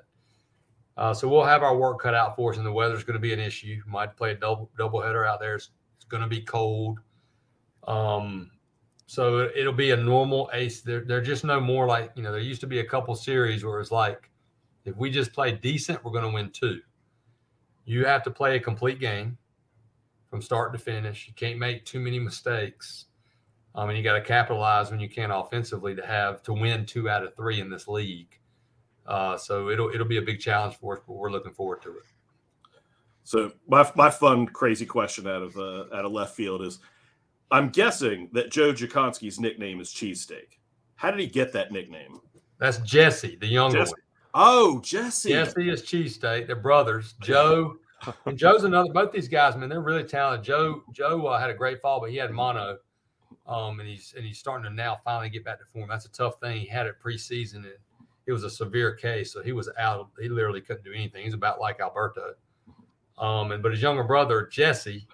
Uh, 0.95 1.13
so 1.13 1.27
we'll 1.27 1.43
have 1.43 1.63
our 1.63 1.75
work 1.75 1.99
cut 1.99 2.13
out 2.13 2.35
for 2.35 2.51
us, 2.51 2.57
and 2.57 2.65
the 2.65 2.71
weather's 2.71 3.03
going 3.03 3.15
to 3.15 3.19
be 3.19 3.33
an 3.33 3.39
issue. 3.39 3.81
Might 3.87 4.15
play 4.15 4.31
a 4.31 4.35
double 4.35 4.69
double 4.77 5.01
header 5.01 5.25
out 5.25 5.39
there. 5.39 5.55
It's, 5.55 5.69
it's 5.95 6.05
going 6.05 6.21
to 6.21 6.29
be 6.29 6.41
cold. 6.41 6.99
Um, 7.87 8.51
so 9.07 9.49
it, 9.55 9.65
will 9.65 9.73
be 9.73 9.91
a 9.91 9.97
normal 9.97 10.49
ace. 10.53 10.81
They're, 10.81 11.03
they're 11.03 11.21
just 11.21 11.43
no 11.43 11.59
more 11.59 11.87
like 11.87 12.11
you 12.15 12.23
know. 12.23 12.31
There 12.31 12.41
used 12.41 12.61
to 12.61 12.67
be 12.67 12.79
a 12.79 12.85
couple 12.85 13.15
series 13.15 13.65
where 13.65 13.79
it's 13.79 13.91
like, 13.91 14.29
if 14.85 14.95
we 14.95 15.09
just 15.09 15.33
play 15.33 15.51
decent, 15.51 16.03
we're 16.03 16.11
going 16.11 16.25
to 16.25 16.31
win 16.31 16.51
two. 16.51 16.79
you 17.85 18.05
have 18.05 18.23
to 18.23 18.31
play 18.31 18.55
a 18.55 18.59
complete 18.59 18.99
game 18.99 19.37
from 20.33 20.41
start 20.41 20.73
to 20.73 20.79
finish. 20.79 21.27
You 21.27 21.33
can't 21.35 21.59
make 21.59 21.85
too 21.85 21.99
many 21.99 22.17
mistakes. 22.17 23.05
Um, 23.75 23.89
and 23.89 23.95
you 23.95 24.03
got 24.03 24.13
to 24.13 24.21
capitalize 24.21 24.89
when 24.89 24.99
you 24.99 25.07
can 25.07 25.29
offensively 25.29 25.93
to 25.93 26.03
have 26.03 26.41
to 26.41 26.53
win 26.53 26.87
two 26.87 27.07
out 27.07 27.23
of 27.23 27.35
three 27.35 27.61
in 27.61 27.69
this 27.69 27.87
league. 27.87 28.39
Uh, 29.05 29.37
so 29.37 29.69
it'll 29.69 29.91
it'll 29.91 30.07
be 30.07 30.17
a 30.17 30.23
big 30.23 30.39
challenge 30.39 30.75
for 30.77 30.97
us, 30.97 31.03
but 31.05 31.13
we're 31.13 31.29
looking 31.29 31.53
forward 31.53 31.83
to 31.83 31.89
it. 31.89 32.03
So 33.23 33.51
my 33.67 33.87
my 33.95 34.09
fun 34.09 34.47
crazy 34.47 34.87
question 34.87 35.27
out 35.27 35.43
of 35.43 35.55
uh, 35.55 35.95
out 35.95 36.03
of 36.03 36.11
left 36.11 36.35
field 36.35 36.63
is, 36.63 36.79
I'm 37.51 37.69
guessing 37.69 38.29
that 38.33 38.49
Joe 38.49 38.73
Jaconski's 38.73 39.39
nickname 39.39 39.81
is 39.81 39.93
Cheesesteak. 39.93 40.57
How 40.95 41.11
did 41.11 41.19
he 41.19 41.27
get 41.27 41.53
that 41.53 41.71
nickname? 41.71 42.21
That's 42.57 42.79
Jesse, 42.79 43.37
the 43.39 43.45
younger 43.45 43.77
Jesse. 43.77 43.91
one. 43.91 44.01
Oh, 44.33 44.81
Jesse. 44.81 45.29
Jesse 45.29 45.69
is 45.69 45.83
cheesesteak. 45.83 46.47
They're 46.47 46.55
brothers. 46.55 47.13
Joe 47.21 47.77
and 48.25 48.37
Joe's 48.37 48.63
another. 48.63 48.91
Both 48.91 49.11
these 49.11 49.27
guys, 49.27 49.55
man, 49.55 49.69
they're 49.69 49.81
really 49.81 50.03
talented. 50.03 50.45
Joe 50.45 50.83
Joe 50.91 51.25
uh, 51.27 51.39
had 51.39 51.49
a 51.49 51.53
great 51.53 51.81
fall, 51.81 51.99
but 51.99 52.09
he 52.09 52.17
had 52.17 52.31
mono, 52.31 52.77
um, 53.47 53.79
and 53.79 53.87
he's 53.87 54.13
and 54.15 54.25
he's 54.25 54.39
starting 54.39 54.63
to 54.63 54.69
now 54.69 54.97
finally 55.03 55.29
get 55.29 55.43
back 55.43 55.59
to 55.59 55.65
form. 55.65 55.89
That's 55.89 56.05
a 56.05 56.11
tough 56.11 56.39
thing. 56.39 56.59
He 56.59 56.67
had 56.67 56.85
it 56.85 56.95
preseason, 57.03 57.55
and 57.55 57.73
it 58.25 58.31
was 58.31 58.43
a 58.43 58.49
severe 58.49 58.93
case, 58.95 59.31
so 59.33 59.41
he 59.41 59.51
was 59.51 59.69
out. 59.77 60.09
He 60.19 60.29
literally 60.29 60.61
couldn't 60.61 60.85
do 60.85 60.93
anything. 60.93 61.25
He's 61.25 61.33
about 61.33 61.59
like 61.59 61.79
Alberto. 61.79 62.35
Um, 63.17 63.51
and 63.51 63.61
but 63.61 63.71
his 63.71 63.81
younger 63.81 64.03
brother 64.03 64.47
Jesse 64.51 65.07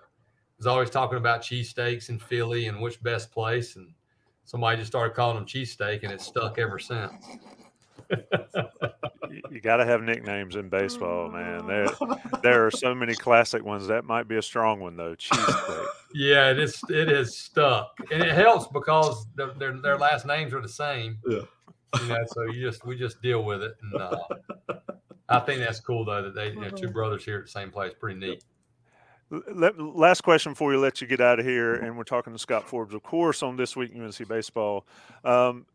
was 0.57 0.67
always 0.67 0.89
talking 0.89 1.17
about 1.17 1.41
cheesesteaks 1.41 2.09
in 2.09 2.19
Philly 2.19 2.67
and 2.67 2.79
which 2.79 3.01
best 3.01 3.31
place, 3.31 3.75
and 3.75 3.93
somebody 4.45 4.77
just 4.77 4.91
started 4.91 5.15
calling 5.15 5.37
him 5.37 5.45
cheesesteak, 5.45 6.03
and 6.03 6.11
it's 6.11 6.25
stuck 6.25 6.59
ever 6.59 6.79
since. 6.79 7.13
You, 8.09 9.41
you 9.51 9.61
got 9.61 9.77
to 9.77 9.85
have 9.85 10.01
nicknames 10.01 10.55
in 10.55 10.69
baseball, 10.69 11.29
man. 11.29 11.67
There, 11.67 11.87
there 12.43 12.65
are 12.65 12.71
so 12.71 12.93
many 12.95 13.15
classic 13.15 13.63
ones. 13.63 13.87
That 13.87 14.05
might 14.05 14.27
be 14.27 14.37
a 14.37 14.41
strong 14.41 14.79
one 14.79 14.95
though. 14.95 15.15
Cheesesteak. 15.15 15.85
Yeah, 16.11 16.49
it 16.49 16.57
is. 16.57 16.81
It 16.89 17.07
is 17.07 17.37
stuck, 17.37 17.91
and 18.11 18.23
it 18.23 18.33
helps 18.33 18.65
because 18.73 19.27
their 19.35 19.53
their, 19.53 19.79
their 19.79 19.95
last 19.95 20.25
names 20.25 20.55
are 20.55 20.61
the 20.61 20.67
same. 20.67 21.19
Yeah. 21.27 21.41
You 22.01 22.07
know, 22.07 22.25
so 22.25 22.45
you 22.45 22.67
just 22.67 22.83
we 22.83 22.97
just 22.97 23.21
deal 23.21 23.43
with 23.43 23.61
it, 23.61 23.73
and 23.83 24.01
uh, 24.01 24.17
I 25.29 25.39
think 25.39 25.59
that's 25.59 25.79
cool 25.79 26.05
though 26.05 26.23
that 26.23 26.33
they 26.33 26.49
you 26.49 26.61
know, 26.61 26.69
two 26.71 26.89
brothers 26.89 27.23
here 27.23 27.37
at 27.37 27.45
the 27.45 27.51
same 27.51 27.69
place. 27.69 27.93
Pretty 27.99 28.19
neat. 28.19 28.43
Let, 29.29 29.79
last 29.79 30.21
question 30.21 30.53
before 30.53 30.69
we 30.69 30.77
let 30.77 31.01
you 31.01 31.07
get 31.07 31.21
out 31.21 31.39
of 31.39 31.45
here, 31.45 31.75
and 31.75 31.95
we're 31.95 32.03
talking 32.03 32.33
to 32.33 32.39
Scott 32.39 32.67
Forbes, 32.67 32.95
of 32.95 33.03
course, 33.03 33.43
on 33.43 33.55
this 33.55 33.75
week 33.75 33.91
in 33.91 34.01
UNC 34.03 34.27
baseball. 34.27 34.87
Um, 35.23 35.67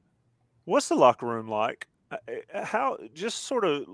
what's 0.65 0.89
the 0.89 0.97
locker 0.97 1.27
room 1.27 1.47
like? 1.47 1.87
Uh, 2.29 2.59
uh, 2.59 2.65
How 2.65 2.99
just 3.15 3.45
sort 3.45 3.65
of 3.65 3.85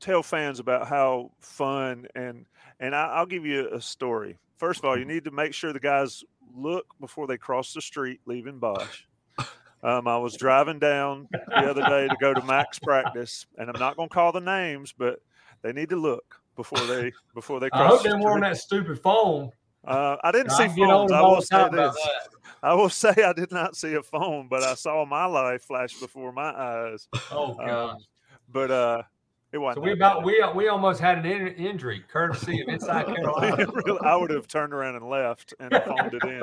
tell 0.00 0.22
fans 0.22 0.58
about 0.60 0.86
how 0.86 1.30
fun 1.40 2.06
and 2.14 2.46
and 2.80 2.94
I, 2.94 3.06
I'll 3.06 3.26
give 3.26 3.46
you 3.46 3.68
a 3.72 3.80
story. 3.80 4.38
First 4.56 4.80
of 4.80 4.84
all, 4.84 4.98
you 4.98 5.04
need 5.04 5.24
to 5.24 5.30
make 5.30 5.54
sure 5.54 5.72
the 5.72 5.80
guys 5.80 6.24
look 6.54 6.86
before 7.00 7.26
they 7.26 7.36
cross 7.38 7.72
the 7.72 7.80
street 7.80 8.20
leaving 8.26 8.58
Bosch. 8.58 9.02
Um, 9.82 10.08
I 10.08 10.16
was 10.16 10.34
driving 10.36 10.78
down 10.78 11.28
the 11.30 11.70
other 11.70 11.82
day 11.82 12.08
to 12.08 12.16
go 12.18 12.32
to 12.32 12.42
max 12.44 12.78
practice, 12.78 13.46
and 13.58 13.68
I'm 13.68 13.78
not 13.78 13.96
going 13.96 14.08
to 14.08 14.14
call 14.14 14.32
the 14.32 14.40
names, 14.40 14.94
but 14.96 15.20
they 15.62 15.72
need 15.72 15.90
to 15.90 15.96
look 15.96 16.40
before 16.56 16.80
they 16.86 17.12
before 17.34 17.60
they 17.60 17.68
cross. 17.68 17.82
I 17.82 17.86
hope 17.88 18.02
the 18.02 18.08
they 18.10 18.14
weren't 18.14 18.44
street. 18.44 18.48
that 18.48 18.56
stupid 18.56 19.00
phone. 19.00 19.50
Uh, 19.86 20.16
I 20.24 20.32
didn't 20.32 20.52
see 20.52 20.64
on 20.64 20.74
phones. 20.74 21.12
I 21.12 21.20
will 21.20 21.42
say 21.42 21.68
this. 21.70 21.94
that. 21.94 22.28
I 22.64 22.74
will 22.74 22.88
say 22.90 23.12
I 23.24 23.32
did 23.32 23.52
not 23.52 23.76
see 23.76 23.94
a 23.94 24.02
phone, 24.02 24.48
but 24.48 24.62
I 24.62 24.74
saw 24.74 25.04
my 25.04 25.26
life 25.26 25.62
flash 25.64 25.92
before 26.00 26.32
my 26.32 26.50
eyes. 26.50 27.06
Oh 27.30 27.50
Um, 27.60 27.66
god! 27.66 27.96
But 28.50 28.70
uh, 28.70 29.02
it 29.52 29.58
wasn't. 29.58 29.84
so 29.84 29.86
we 29.88 29.92
about 29.92 30.16
bad. 30.18 30.24
we 30.56 30.64
we 30.64 30.68
almost 30.68 31.00
had 31.00 31.18
an 31.18 31.26
in, 31.26 31.48
injury 31.48 32.02
courtesy 32.08 32.60
of 32.62 32.68
Inside 32.72 33.06
Carolina. 33.14 33.66
Really, 33.84 34.00
I 34.02 34.16
would 34.16 34.30
have 34.30 34.48
turned 34.48 34.72
around 34.72 34.96
and 34.96 35.08
left 35.08 35.52
and 35.60 35.70
phoned 35.84 36.14
it 36.14 36.24
in. 36.24 36.42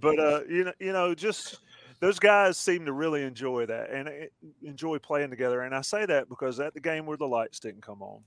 But 0.00 0.18
uh, 0.18 0.40
you 0.48 0.64
know, 0.64 0.72
you 0.80 0.92
know, 0.92 1.14
just 1.14 1.58
those 2.00 2.18
guys 2.18 2.56
seem 2.58 2.84
to 2.86 2.92
really 2.92 3.22
enjoy 3.24 3.66
that 3.66 3.90
and 3.90 4.08
eh, 4.08 4.26
enjoy 4.62 4.98
playing 4.98 5.30
together. 5.30 5.62
And 5.62 5.74
I 5.74 5.80
say 5.82 6.04
that 6.06 6.28
because 6.28 6.60
at 6.60 6.74
the 6.74 6.80
game 6.80 7.06
where 7.06 7.16
the 7.16 7.26
lights 7.26 7.58
didn't 7.60 7.82
come 7.82 8.02
on, 8.02 8.20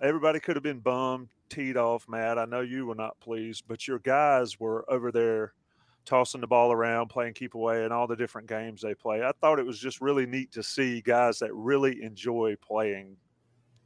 everybody 0.00 0.38
could 0.40 0.56
have 0.56 0.62
been 0.62 0.78
bummed, 0.80 1.28
teed 1.48 1.76
off, 1.76 2.08
mad. 2.08 2.38
I 2.38 2.44
know 2.44 2.60
you 2.60 2.86
were 2.86 2.94
not 2.94 3.18
pleased, 3.20 3.64
but 3.66 3.86
your 3.88 3.98
guys 4.00 4.60
were 4.60 4.84
over 4.88 5.10
there 5.10 5.54
tossing 6.04 6.40
the 6.40 6.46
ball 6.46 6.72
around, 6.72 7.08
playing 7.08 7.34
keep 7.34 7.54
away, 7.54 7.84
and 7.84 7.92
all 7.92 8.06
the 8.06 8.16
different 8.16 8.48
games 8.48 8.82
they 8.82 8.94
play. 8.94 9.22
I 9.22 9.32
thought 9.40 9.58
it 9.58 9.66
was 9.66 9.78
just 9.78 10.00
really 10.00 10.26
neat 10.26 10.52
to 10.52 10.62
see 10.62 11.00
guys 11.00 11.38
that 11.38 11.52
really 11.54 12.02
enjoy 12.02 12.56
playing 12.60 13.16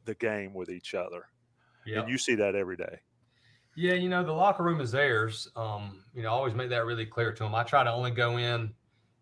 the 0.05 0.15
game 0.15 0.53
with 0.53 0.69
each 0.69 0.93
other. 0.93 1.25
Yeah. 1.85 2.01
And 2.01 2.09
you 2.09 2.17
see 2.17 2.35
that 2.35 2.55
every 2.55 2.75
day. 2.75 2.99
Yeah, 3.75 3.93
you 3.93 4.09
know, 4.09 4.23
the 4.23 4.33
locker 4.33 4.63
room 4.63 4.81
is 4.81 4.91
theirs. 4.91 5.47
Um, 5.55 6.03
you 6.13 6.23
know, 6.23 6.29
I 6.29 6.31
always 6.33 6.53
make 6.53 6.69
that 6.69 6.85
really 6.85 7.05
clear 7.05 7.31
to 7.31 7.43
them. 7.43 7.55
I 7.55 7.63
try 7.63 7.83
to 7.83 7.91
only 7.91 8.11
go 8.11 8.37
in 8.37 8.73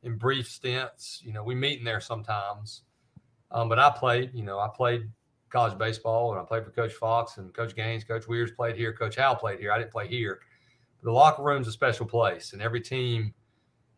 in 0.04 0.18
brief 0.18 0.48
stints. 0.48 1.22
You 1.24 1.34
know, 1.34 1.44
we 1.44 1.54
meet 1.54 1.80
in 1.80 1.86
there 1.86 2.02
sometimes. 2.02 2.84
Um, 3.52 3.70
but 3.70 3.80
I 3.80 3.90
played, 3.90 4.32
you 4.34 4.44
know, 4.44 4.60
I 4.60 4.70
played 4.74 5.10
college 5.50 5.78
baseball 5.78 6.32
and 6.32 6.42
I 6.42 6.44
played 6.44 6.66
for 6.66 6.72
Coach 6.72 6.94
Fox 6.94 7.38
and 7.38 7.54
Coach 7.54 7.76
Gaines, 7.76 8.04
Coach 8.04 8.28
Weirs 8.28 8.52
played 8.52 8.76
here, 8.76 8.94
Coach 8.94 9.16
Howell 9.16 9.36
played 9.36 9.60
here. 9.60 9.72
I 9.72 9.78
didn't 9.78 9.92
play 9.92 10.08
here. 10.08 10.40
The 11.04 11.12
locker 11.12 11.44
room's 11.44 11.68
a 11.68 11.72
special 11.72 12.06
place, 12.06 12.54
and 12.54 12.62
every 12.62 12.82
team, 12.82 13.34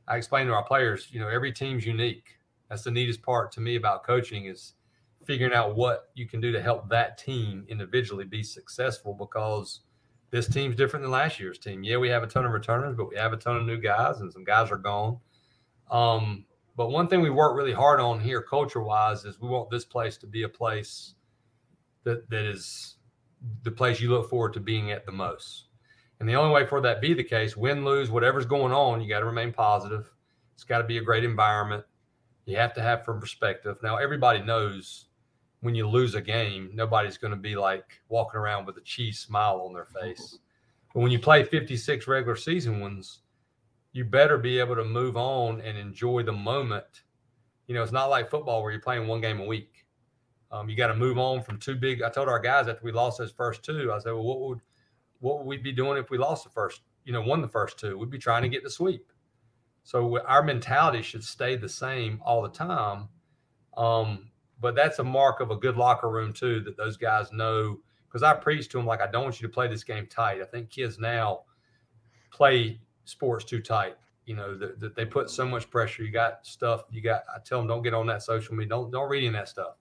I 0.08 0.18
explain 0.18 0.48
to 0.48 0.54
our 0.54 0.64
players, 0.64 1.08
you 1.12 1.20
know, 1.20 1.28
every 1.28 1.52
team's 1.52 1.86
unique. 1.86 2.38
That's 2.70 2.84
the 2.84 2.92
neatest 2.92 3.22
part 3.22 3.52
to 3.54 3.62
me 3.62 3.76
about 3.76 4.04
coaching 4.04 4.46
is 4.46 4.74
figuring 5.26 5.54
out 5.54 5.76
what 5.76 6.10
you 6.16 6.28
can 6.28 6.42
do 6.42 6.52
to 6.52 6.62
help 6.62 6.90
that 6.90 7.18
team 7.18 7.66
individually 7.68 8.26
be 8.26 8.44
successful 8.44 9.14
because 9.14 9.82
this 10.32 10.48
team's 10.48 10.76
different 10.76 11.04
than 11.04 11.12
last 11.12 11.40
year's 11.40 11.58
team. 11.58 11.84
Yeah, 11.84 11.98
we 11.98 12.10
have 12.10 12.24
a 12.24 12.28
ton 12.28 12.46
of 12.46 12.52
returners, 12.52 12.96
but 12.96 13.10
we 13.10 13.18
have 13.18 13.34
a 13.34 13.38
ton 13.38 13.58
of 13.58 13.66
new 13.66 13.78
guys, 13.78 14.22
and 14.22 14.32
some 14.32 14.44
guys 14.44 14.72
are 14.72 14.78
gone. 14.78 15.18
Um, 15.90 16.46
but 16.76 16.92
one 16.92 17.08
thing 17.08 17.22
we 17.22 17.30
work 17.30 17.58
really 17.58 17.74
hard 17.74 18.00
on 18.00 18.20
here, 18.20 18.42
culture 18.42 18.82
wise, 18.82 19.26
is 19.26 19.40
we 19.40 19.50
want 19.50 19.70
this 19.70 19.86
place 19.86 20.18
to 20.18 20.28
be 20.28 20.44
a 20.44 20.50
place 20.50 21.16
that 22.04 22.30
that 22.30 22.46
is 22.46 22.98
the 23.64 23.72
place 23.72 24.00
you 24.00 24.10
look 24.10 24.30
forward 24.30 24.54
to 24.54 24.60
being 24.60 24.92
at 24.92 25.06
the 25.06 25.12
most. 25.12 25.66
And 26.20 26.28
the 26.28 26.36
only 26.36 26.54
way 26.54 26.66
for 26.66 26.82
that 26.82 27.02
be 27.02 27.14
the 27.14 27.24
case, 27.24 27.56
win, 27.56 27.86
lose, 27.86 28.12
whatever's 28.12 28.46
going 28.46 28.74
on, 28.74 29.02
you 29.02 29.08
got 29.08 29.20
to 29.20 29.26
remain 29.26 29.54
positive. 29.54 30.12
It's 30.54 30.66
got 30.66 30.80
to 30.80 30.84
be 30.84 30.98
a 30.98 31.04
great 31.04 31.24
environment. 31.24 31.86
You 32.46 32.58
have 32.58 32.74
to 32.74 32.82
have 32.82 33.06
from 33.06 33.20
perspective. 33.20 33.78
Now, 33.82 33.98
everybody 33.98 34.42
knows 34.42 35.06
when 35.62 35.76
you 35.76 35.88
lose 35.88 36.16
a 36.16 36.22
game, 36.22 36.72
nobody's 36.74 37.18
going 37.18 37.32
to 37.32 37.38
be 37.38 37.56
like 37.56 38.02
walking 38.10 38.40
around 38.40 38.66
with 38.66 38.78
a 38.78 38.82
cheese 38.82 39.20
smile 39.20 39.62
on 39.66 39.74
their 39.74 39.86
face. 39.86 40.40
But 40.94 41.02
when 41.02 41.12
you 41.12 41.20
play 41.20 41.44
56 41.44 42.08
regular 42.08 42.36
season 42.36 42.80
ones, 42.80 43.20
you 43.92 44.06
better 44.06 44.38
be 44.38 44.60
able 44.60 44.76
to 44.76 44.84
move 44.84 45.18
on 45.18 45.62
and 45.62 45.78
enjoy 45.78 46.24
the 46.24 46.32
moment. 46.32 47.04
You 47.68 47.76
know, 47.76 47.84
it's 47.84 47.92
not 47.92 48.10
like 48.10 48.30
football 48.30 48.62
where 48.62 48.72
you're 48.72 48.82
playing 48.82 49.08
one 49.08 49.22
game 49.22 49.40
a 49.40 49.46
week. 49.46 49.86
Um, 50.52 50.70
you 50.70 50.76
got 50.76 50.88
to 50.88 50.96
move 50.96 51.18
on 51.18 51.44
from 51.44 51.60
two 51.60 51.76
big. 51.76 52.02
I 52.02 52.10
told 52.10 52.28
our 52.28 52.40
guys 52.40 52.68
after 52.68 52.84
we 52.84 52.92
lost 52.92 53.20
those 53.20 53.32
first 53.32 53.64
two, 53.64 53.92
I 53.94 54.00
said, 54.00 54.14
well, 54.14 54.24
what 54.24 54.40
would 54.42 54.60
what 55.20 55.38
would 55.38 55.48
we 55.48 55.58
be 55.58 55.72
doing 55.72 55.98
if 55.98 56.10
we 56.10 56.18
lost 56.18 56.44
the 56.44 56.50
first, 56.50 56.82
you 57.06 57.14
know, 57.14 57.22
won 57.22 57.42
the 57.42 57.48
first 57.48 57.80
two? 57.80 57.98
We'd 57.98 58.10
be 58.10 58.18
trying 58.18 58.44
to 58.44 58.50
get 58.50 58.64
the 58.64 58.70
sweep. 58.70 59.12
So 59.84 60.20
our 60.26 60.44
mentality 60.44 61.02
should 61.02 61.24
stay 61.24 61.56
the 61.56 61.70
same 61.70 62.22
all 62.24 62.42
the 62.42 62.50
time. 62.50 63.10
Um, 63.76 64.32
but 64.62 64.76
that's 64.76 65.00
a 65.00 65.04
mark 65.04 65.40
of 65.40 65.52
a 65.52 65.56
good 65.56 65.78
locker 65.78 66.10
room 66.10 66.34
too, 66.34 66.62
that 66.62 66.78
those 66.78 66.98
guys 66.98 67.32
know. 67.32 67.80
Because 68.08 68.24
I 68.24 68.34
preach 68.34 68.70
to 68.70 68.78
them 68.78 68.86
like 68.86 69.02
I 69.02 69.08
don't 69.10 69.24
want 69.24 69.40
you 69.40 69.48
to 69.48 69.54
play 69.54 69.68
this 69.68 69.84
game 69.84 70.08
tight. 70.08 70.42
I 70.42 70.46
think 70.46 70.70
kids 70.70 71.00
now 71.00 71.42
play 72.32 72.80
sports 73.06 73.46
too 73.46 73.62
tight. 73.62 73.96
You 74.26 74.36
know 74.36 74.56
that, 74.58 74.96
they 74.96 75.06
put 75.06 75.30
so 75.30 75.46
much 75.46 75.70
pressure. 75.70 76.04
You 76.04 76.12
got 76.12 76.46
stuff. 76.46 76.84
You 76.92 77.02
got. 77.02 77.24
I 77.34 77.40
tell 77.40 77.60
them 77.60 77.68
don't 77.68 77.82
get 77.82 77.94
on 77.94 78.06
that 78.08 78.22
social 78.22 78.54
media. 78.54 78.70
Don't 78.70 78.92
don't 78.92 79.10
read 79.10 79.20
any 79.20 79.28
of 79.28 79.34
that 79.34 79.50
stuff. 79.50 79.76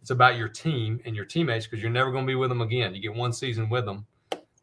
It's 0.00 0.10
about 0.10 0.36
your 0.36 0.48
team 0.48 1.00
and 1.04 1.16
your 1.16 1.24
teammates 1.24 1.66
because 1.66 1.82
you're 1.82 1.90
never 1.90 2.10
going 2.10 2.24
to 2.24 2.30
be 2.30 2.34
with 2.34 2.50
them 2.50 2.60
again. 2.60 2.94
You 2.94 3.00
get 3.00 3.14
one 3.14 3.32
season 3.32 3.68
with 3.68 3.84
them, 3.84 4.06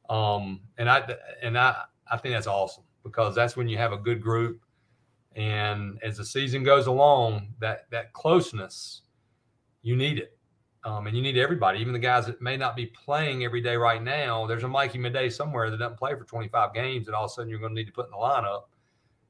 um, 0.09 0.61
and 0.77 0.89
I 0.89 1.15
and 1.41 1.57
I 1.57 1.83
I 2.09 2.17
think 2.17 2.33
that's 2.33 2.47
awesome 2.47 2.83
because 3.03 3.35
that's 3.35 3.55
when 3.55 3.67
you 3.67 3.77
have 3.77 3.93
a 3.93 3.97
good 3.97 4.21
group. 4.21 4.61
And 5.35 5.99
as 6.01 6.17
the 6.17 6.25
season 6.25 6.63
goes 6.63 6.87
along, 6.87 7.53
that 7.59 7.89
that 7.91 8.13
closeness, 8.13 9.01
you 9.81 9.95
need 9.95 10.17
it, 10.17 10.37
um, 10.85 11.07
and 11.07 11.15
you 11.15 11.21
need 11.21 11.37
everybody, 11.37 11.79
even 11.79 11.93
the 11.93 11.99
guys 11.99 12.25
that 12.27 12.41
may 12.41 12.55
not 12.55 12.75
be 12.75 12.85
playing 12.85 13.43
every 13.43 13.61
day 13.61 13.75
right 13.75 14.01
now. 14.01 14.45
There's 14.45 14.63
a 14.63 14.67
Mikey 14.67 14.97
Midday 14.97 15.29
somewhere 15.29 15.69
that 15.69 15.77
doesn't 15.77 15.97
play 15.97 16.15
for 16.15 16.23
25 16.23 16.73
games, 16.73 17.07
and 17.07 17.15
all 17.15 17.25
of 17.25 17.31
a 17.31 17.33
sudden 17.33 17.49
you're 17.49 17.59
going 17.59 17.75
to 17.75 17.75
need 17.75 17.87
to 17.87 17.93
put 17.93 18.05
in 18.05 18.11
the 18.11 18.17
lineup. 18.17 18.63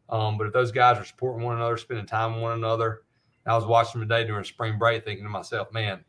Um, 0.09 0.37
but 0.37 0.45
if 0.45 0.53
those 0.53 0.71
guys 0.71 0.99
are 0.99 1.05
supporting 1.05 1.43
one 1.43 1.55
another, 1.55 1.77
spending 1.77 2.05
time 2.05 2.35
with 2.35 2.43
one 2.43 2.53
another, 2.53 3.01
I 3.47 3.55
was 3.55 3.65
watching 3.65 4.01
today 4.01 4.23
during 4.25 4.43
spring 4.43 4.77
break, 4.77 5.05
thinking 5.05 5.23
to 5.23 5.29
myself, 5.29 5.71
man, 5.71 6.03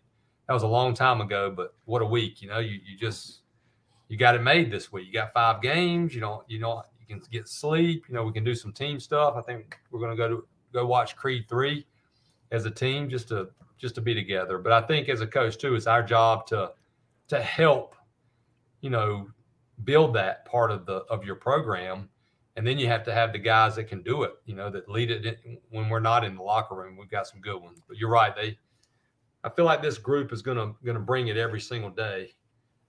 that 0.46 0.54
was 0.54 0.62
a 0.62 0.68
long 0.68 0.94
time 0.94 1.20
ago, 1.20 1.52
but 1.54 1.74
what 1.84 2.02
a 2.02 2.06
week! 2.06 2.40
You 2.40 2.48
know, 2.48 2.58
you 2.58 2.80
you 2.84 2.96
just 2.98 3.40
you 4.08 4.16
got 4.16 4.34
it 4.34 4.42
made 4.42 4.70
this 4.70 4.92
week. 4.92 5.06
You 5.06 5.12
got 5.12 5.32
five 5.32 5.60
games. 5.62 6.14
You 6.14 6.20
don't 6.20 6.42
you 6.48 6.58
know 6.58 6.82
you 7.00 7.06
can 7.06 7.22
get 7.30 7.48
sleep. 7.48 8.04
You 8.08 8.14
know, 8.14 8.24
we 8.24 8.32
can 8.32 8.44
do 8.44 8.54
some 8.54 8.72
team 8.72 9.00
stuff. 9.00 9.34
I 9.36 9.42
think 9.42 9.78
we're 9.90 10.00
going 10.00 10.10
to 10.10 10.16
go 10.16 10.28
to 10.28 10.46
go 10.72 10.86
watch 10.86 11.16
Creed 11.16 11.46
three 11.48 11.86
as 12.50 12.64
a 12.66 12.70
team 12.70 13.08
just 13.08 13.28
to 13.28 13.48
just 13.78 13.94
to 13.96 14.00
be 14.00 14.14
together. 14.14 14.58
But 14.58 14.72
I 14.72 14.80
think 14.82 15.08
as 15.08 15.20
a 15.20 15.26
coach 15.26 15.58
too, 15.58 15.74
it's 15.74 15.86
our 15.86 16.02
job 16.02 16.46
to 16.48 16.72
to 17.28 17.40
help 17.40 17.96
you 18.80 18.90
know, 18.90 19.28
build 19.84 20.14
that 20.14 20.44
part 20.44 20.70
of 20.70 20.86
the 20.86 20.98
of 21.10 21.24
your 21.24 21.34
program. 21.34 22.08
And 22.56 22.66
then 22.66 22.78
you 22.78 22.86
have 22.86 23.02
to 23.04 23.12
have 23.12 23.32
the 23.32 23.38
guys 23.38 23.74
that 23.76 23.84
can 23.84 24.00
do 24.02 24.22
it, 24.22 24.32
you 24.46 24.54
know, 24.54 24.70
that 24.70 24.88
lead 24.88 25.10
it 25.10 25.40
in, 25.44 25.58
when 25.70 25.90
we're 25.90 26.00
not 26.00 26.24
in 26.24 26.36
the 26.36 26.42
locker 26.42 26.74
room. 26.74 26.96
We've 26.96 27.10
got 27.10 27.26
some 27.26 27.40
good 27.40 27.60
ones. 27.60 27.80
But 27.86 27.98
you're 27.98 28.10
right, 28.10 28.34
they 28.34 28.58
I 29.44 29.50
feel 29.50 29.64
like 29.64 29.82
this 29.82 29.98
group 29.98 30.32
is 30.32 30.40
gonna 30.40 30.72
gonna 30.84 31.00
bring 31.00 31.28
it 31.28 31.36
every 31.36 31.60
single 31.60 31.90
day 31.90 32.34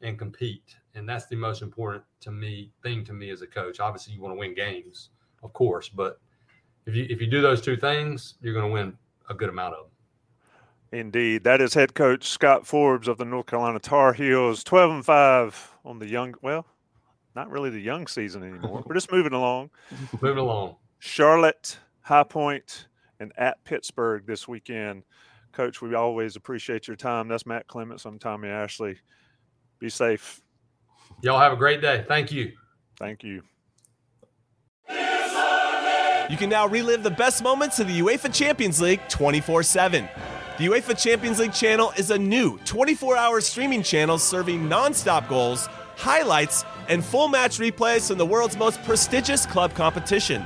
and 0.02 0.18
compete. 0.18 0.76
And 0.96 1.08
that's 1.08 1.26
the 1.28 1.36
most 1.36 1.62
important 1.62 2.04
to 2.22 2.32
me 2.32 2.72
thing 2.84 3.04
to 3.06 3.14
me 3.14 3.30
as 3.30 3.42
a 3.42 3.48
coach. 3.48 3.80
Obviously 3.80 4.14
you 4.14 4.22
want 4.22 4.34
to 4.34 4.40
win 4.40 4.54
games, 4.54 5.10
of 5.44 5.54
course, 5.54 5.90
but 5.90 6.20
if 6.86 6.96
you 6.96 7.06
if 7.10 7.20
you 7.22 7.28
do 7.28 7.42
those 7.42 7.62
two 7.62 7.76
things, 7.76 8.36
you're 8.42 8.54
gonna 8.54 8.72
win 8.72 8.98
a 9.30 9.34
good 9.34 9.50
amount 9.50 9.76
of 9.76 9.86
them. 9.86 9.92
Indeed. 11.00 11.44
That 11.44 11.60
is 11.60 11.74
head 11.74 11.94
coach 11.94 12.28
Scott 12.30 12.66
Forbes 12.66 13.08
of 13.08 13.18
the 13.18 13.26
North 13.26 13.48
Carolina 13.48 13.80
Tar 13.80 14.14
Heels, 14.14 14.64
12 14.64 14.92
and 14.92 15.06
5 15.06 15.78
on 15.84 16.00
the 16.00 16.08
young, 16.08 16.34
well, 16.42 16.66
not 17.36 17.50
really 17.50 17.70
the 17.70 17.80
young 17.80 18.08
season 18.08 18.42
anymore. 18.44 18.84
We're 18.86 18.96
just 18.96 19.12
moving 19.12 19.34
along. 19.34 19.70
Moving 20.22 20.38
along. 20.38 20.78
Charlotte, 21.00 21.78
High 22.02 22.24
Point, 22.24 22.88
and 23.20 23.32
at 23.38 23.64
Pittsburgh 23.64 24.26
this 24.26 24.48
weekend. 24.48 25.04
Coach, 25.52 25.82
we 25.82 25.94
always 25.94 26.36
appreciate 26.36 26.88
your 26.88 26.96
time. 26.96 27.28
That's 27.28 27.46
Matt 27.46 27.68
Clements. 27.68 28.06
I'm 28.06 28.18
Tommy 28.18 28.48
Ashley. 28.48 28.98
Be 29.80 29.90
safe. 29.90 30.42
Y'all 31.22 31.40
have 31.40 31.54
a 31.54 31.58
great 31.58 31.82
day. 31.82 32.06
Thank 32.08 32.32
you. 32.32 32.54
Thank 33.00 33.24
you. 33.24 33.44
You 36.30 36.36
can 36.36 36.50
now 36.50 36.68
relive 36.68 37.04
the 37.04 37.12
best 37.12 37.42
moments 37.42 37.80
of 37.80 37.88
the 37.88 38.00
UEFA 38.02 38.34
Champions 38.34 38.82
League 38.82 39.02
24 39.08 39.64
7. 39.64 40.10
The 40.58 40.66
UEFA 40.66 41.02
Champions 41.02 41.40
League 41.40 41.54
channel 41.54 41.94
is 41.98 42.12
a 42.12 42.18
new 42.18 42.58
24 42.66 43.16
hour 43.16 43.40
streaming 43.40 43.84
channel 43.84 44.18
serving 44.18 44.68
non 44.68 44.94
stop 44.94 45.30
goals, 45.30 45.68
highlights, 45.96 46.66
and 46.90 47.06
full 47.06 47.28
match 47.28 47.60
replays 47.60 48.08
from 48.08 48.18
the 48.18 48.26
world's 48.26 48.58
most 48.58 48.84
prestigious 48.84 49.46
club 49.46 49.74
competition. 49.74 50.46